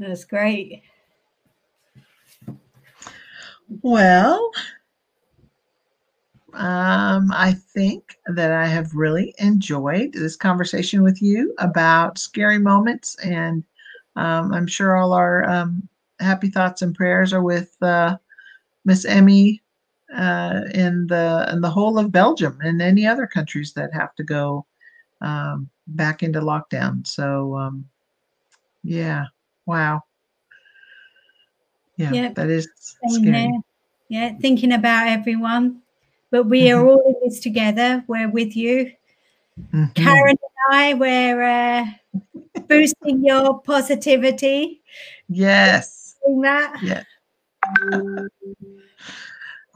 That's 0.00 0.24
great. 0.24 0.82
Well, 3.82 4.50
um, 6.54 7.30
I 7.32 7.52
think 7.52 8.16
that 8.26 8.50
I 8.50 8.66
have 8.66 8.94
really 8.94 9.34
enjoyed 9.38 10.14
this 10.14 10.36
conversation 10.36 11.02
with 11.02 11.20
you 11.20 11.54
about 11.58 12.16
scary 12.16 12.58
moments, 12.58 13.14
and 13.18 13.62
um, 14.16 14.54
I'm 14.54 14.66
sure 14.66 14.96
all 14.96 15.12
our 15.12 15.44
um, 15.44 15.86
happy 16.18 16.48
thoughts 16.48 16.80
and 16.80 16.94
prayers 16.94 17.34
are 17.34 17.42
with 17.42 17.76
uh, 17.82 18.16
Miss 18.86 19.04
Emmy 19.04 19.60
uh, 20.16 20.62
in 20.72 21.08
the 21.08 21.46
in 21.52 21.60
the 21.60 21.70
whole 21.70 21.98
of 21.98 22.10
Belgium 22.10 22.58
and 22.62 22.80
any 22.80 23.06
other 23.06 23.26
countries 23.26 23.74
that 23.74 23.92
have 23.92 24.14
to 24.14 24.24
go 24.24 24.64
um, 25.20 25.68
back 25.88 26.22
into 26.22 26.40
lockdown. 26.40 27.06
So, 27.06 27.54
um, 27.58 27.84
yeah. 28.82 29.26
Wow. 29.70 30.02
Yeah, 31.96 32.32
that 32.32 32.50
is 32.50 32.68
scary. 33.06 33.52
Yeah, 34.08 34.32
thinking 34.40 34.72
about 34.72 35.06
everyone. 35.06 35.82
But 36.32 36.46
we 36.46 36.62
mm-hmm. 36.62 36.78
are 36.80 36.88
all 36.88 37.02
in 37.06 37.14
this 37.22 37.38
together. 37.38 38.02
We're 38.08 38.28
with 38.28 38.56
you. 38.56 38.90
Mm-hmm. 39.72 39.92
Karen 39.94 40.30
and 40.30 40.74
I, 40.76 40.94
we're 40.94 41.42
uh, 41.42 41.86
boosting 42.66 43.24
your 43.24 43.60
positivity. 43.60 44.82
Yes. 45.28 46.16
Doing 46.26 46.40
that. 46.40 46.76
Yeah. 46.82 47.04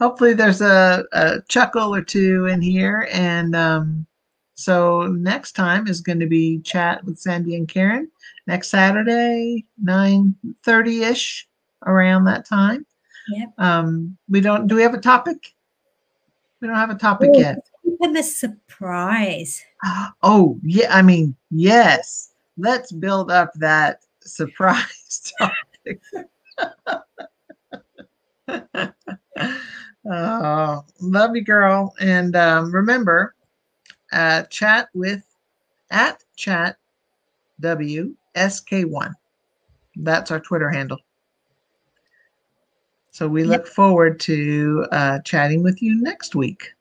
Hopefully, 0.01 0.33
there's 0.33 0.59
a, 0.59 1.05
a, 1.13 1.41
chuckle 1.47 1.95
or 1.95 2.01
two 2.01 2.47
in 2.47 2.61
here. 2.61 3.07
And 3.13 3.55
um, 3.55 4.05
so, 4.55 5.03
next 5.07 5.53
time 5.53 5.87
is 5.87 6.01
going 6.01 6.19
to 6.19 6.27
be 6.27 6.59
chat 6.59 7.01
with 7.05 7.17
Sandy 7.17 7.55
and 7.55 7.69
Karen 7.69 8.11
next 8.47 8.69
Saturday, 8.69 9.65
9 9.81 10.35
30 10.63 11.03
ish, 11.03 11.47
around 11.85 12.25
that 12.25 12.45
time. 12.45 12.85
Yeah. 13.29 13.45
Um, 13.57 14.17
we 14.29 14.41
don't, 14.41 14.67
do 14.67 14.75
we 14.75 14.81
have 14.81 14.93
a 14.93 14.99
topic? 14.99 15.53
We 16.61 16.67
don't 16.67 16.77
have 16.77 16.91
a 16.91 16.95
topic 16.95 17.31
oh, 17.33 17.39
yet. 17.39 17.57
Keep 17.83 18.15
a 18.15 18.23
surprise. 18.23 19.63
Oh, 20.23 20.59
yeah. 20.63 20.95
I 20.95 21.03
mean, 21.03 21.35
yes. 21.51 22.31
Let's 22.57 22.91
build 22.91 23.29
up 23.29 23.51
that 23.55 24.01
surprise 24.21 25.31
topic. 25.39 26.01
oh, 30.11 30.85
love 31.01 31.35
you, 31.35 31.43
girl. 31.43 31.93
And 31.99 32.35
um, 32.35 32.73
remember, 32.73 33.35
uh, 34.11 34.43
chat 34.43 34.89
with 34.95 35.23
at 35.91 36.23
chat 36.35 36.77
WSK1. 38.35 39.13
That's 39.97 40.31
our 40.31 40.39
Twitter 40.39 40.69
handle. 40.69 40.99
So 43.11 43.27
we 43.27 43.45
look 43.45 43.65
forward 43.65 44.19
to 44.21 44.85
uh, 44.91 45.19
chatting 45.19 45.63
with 45.63 45.81
you 45.81 46.01
next 46.01 46.35
week. 46.35 46.74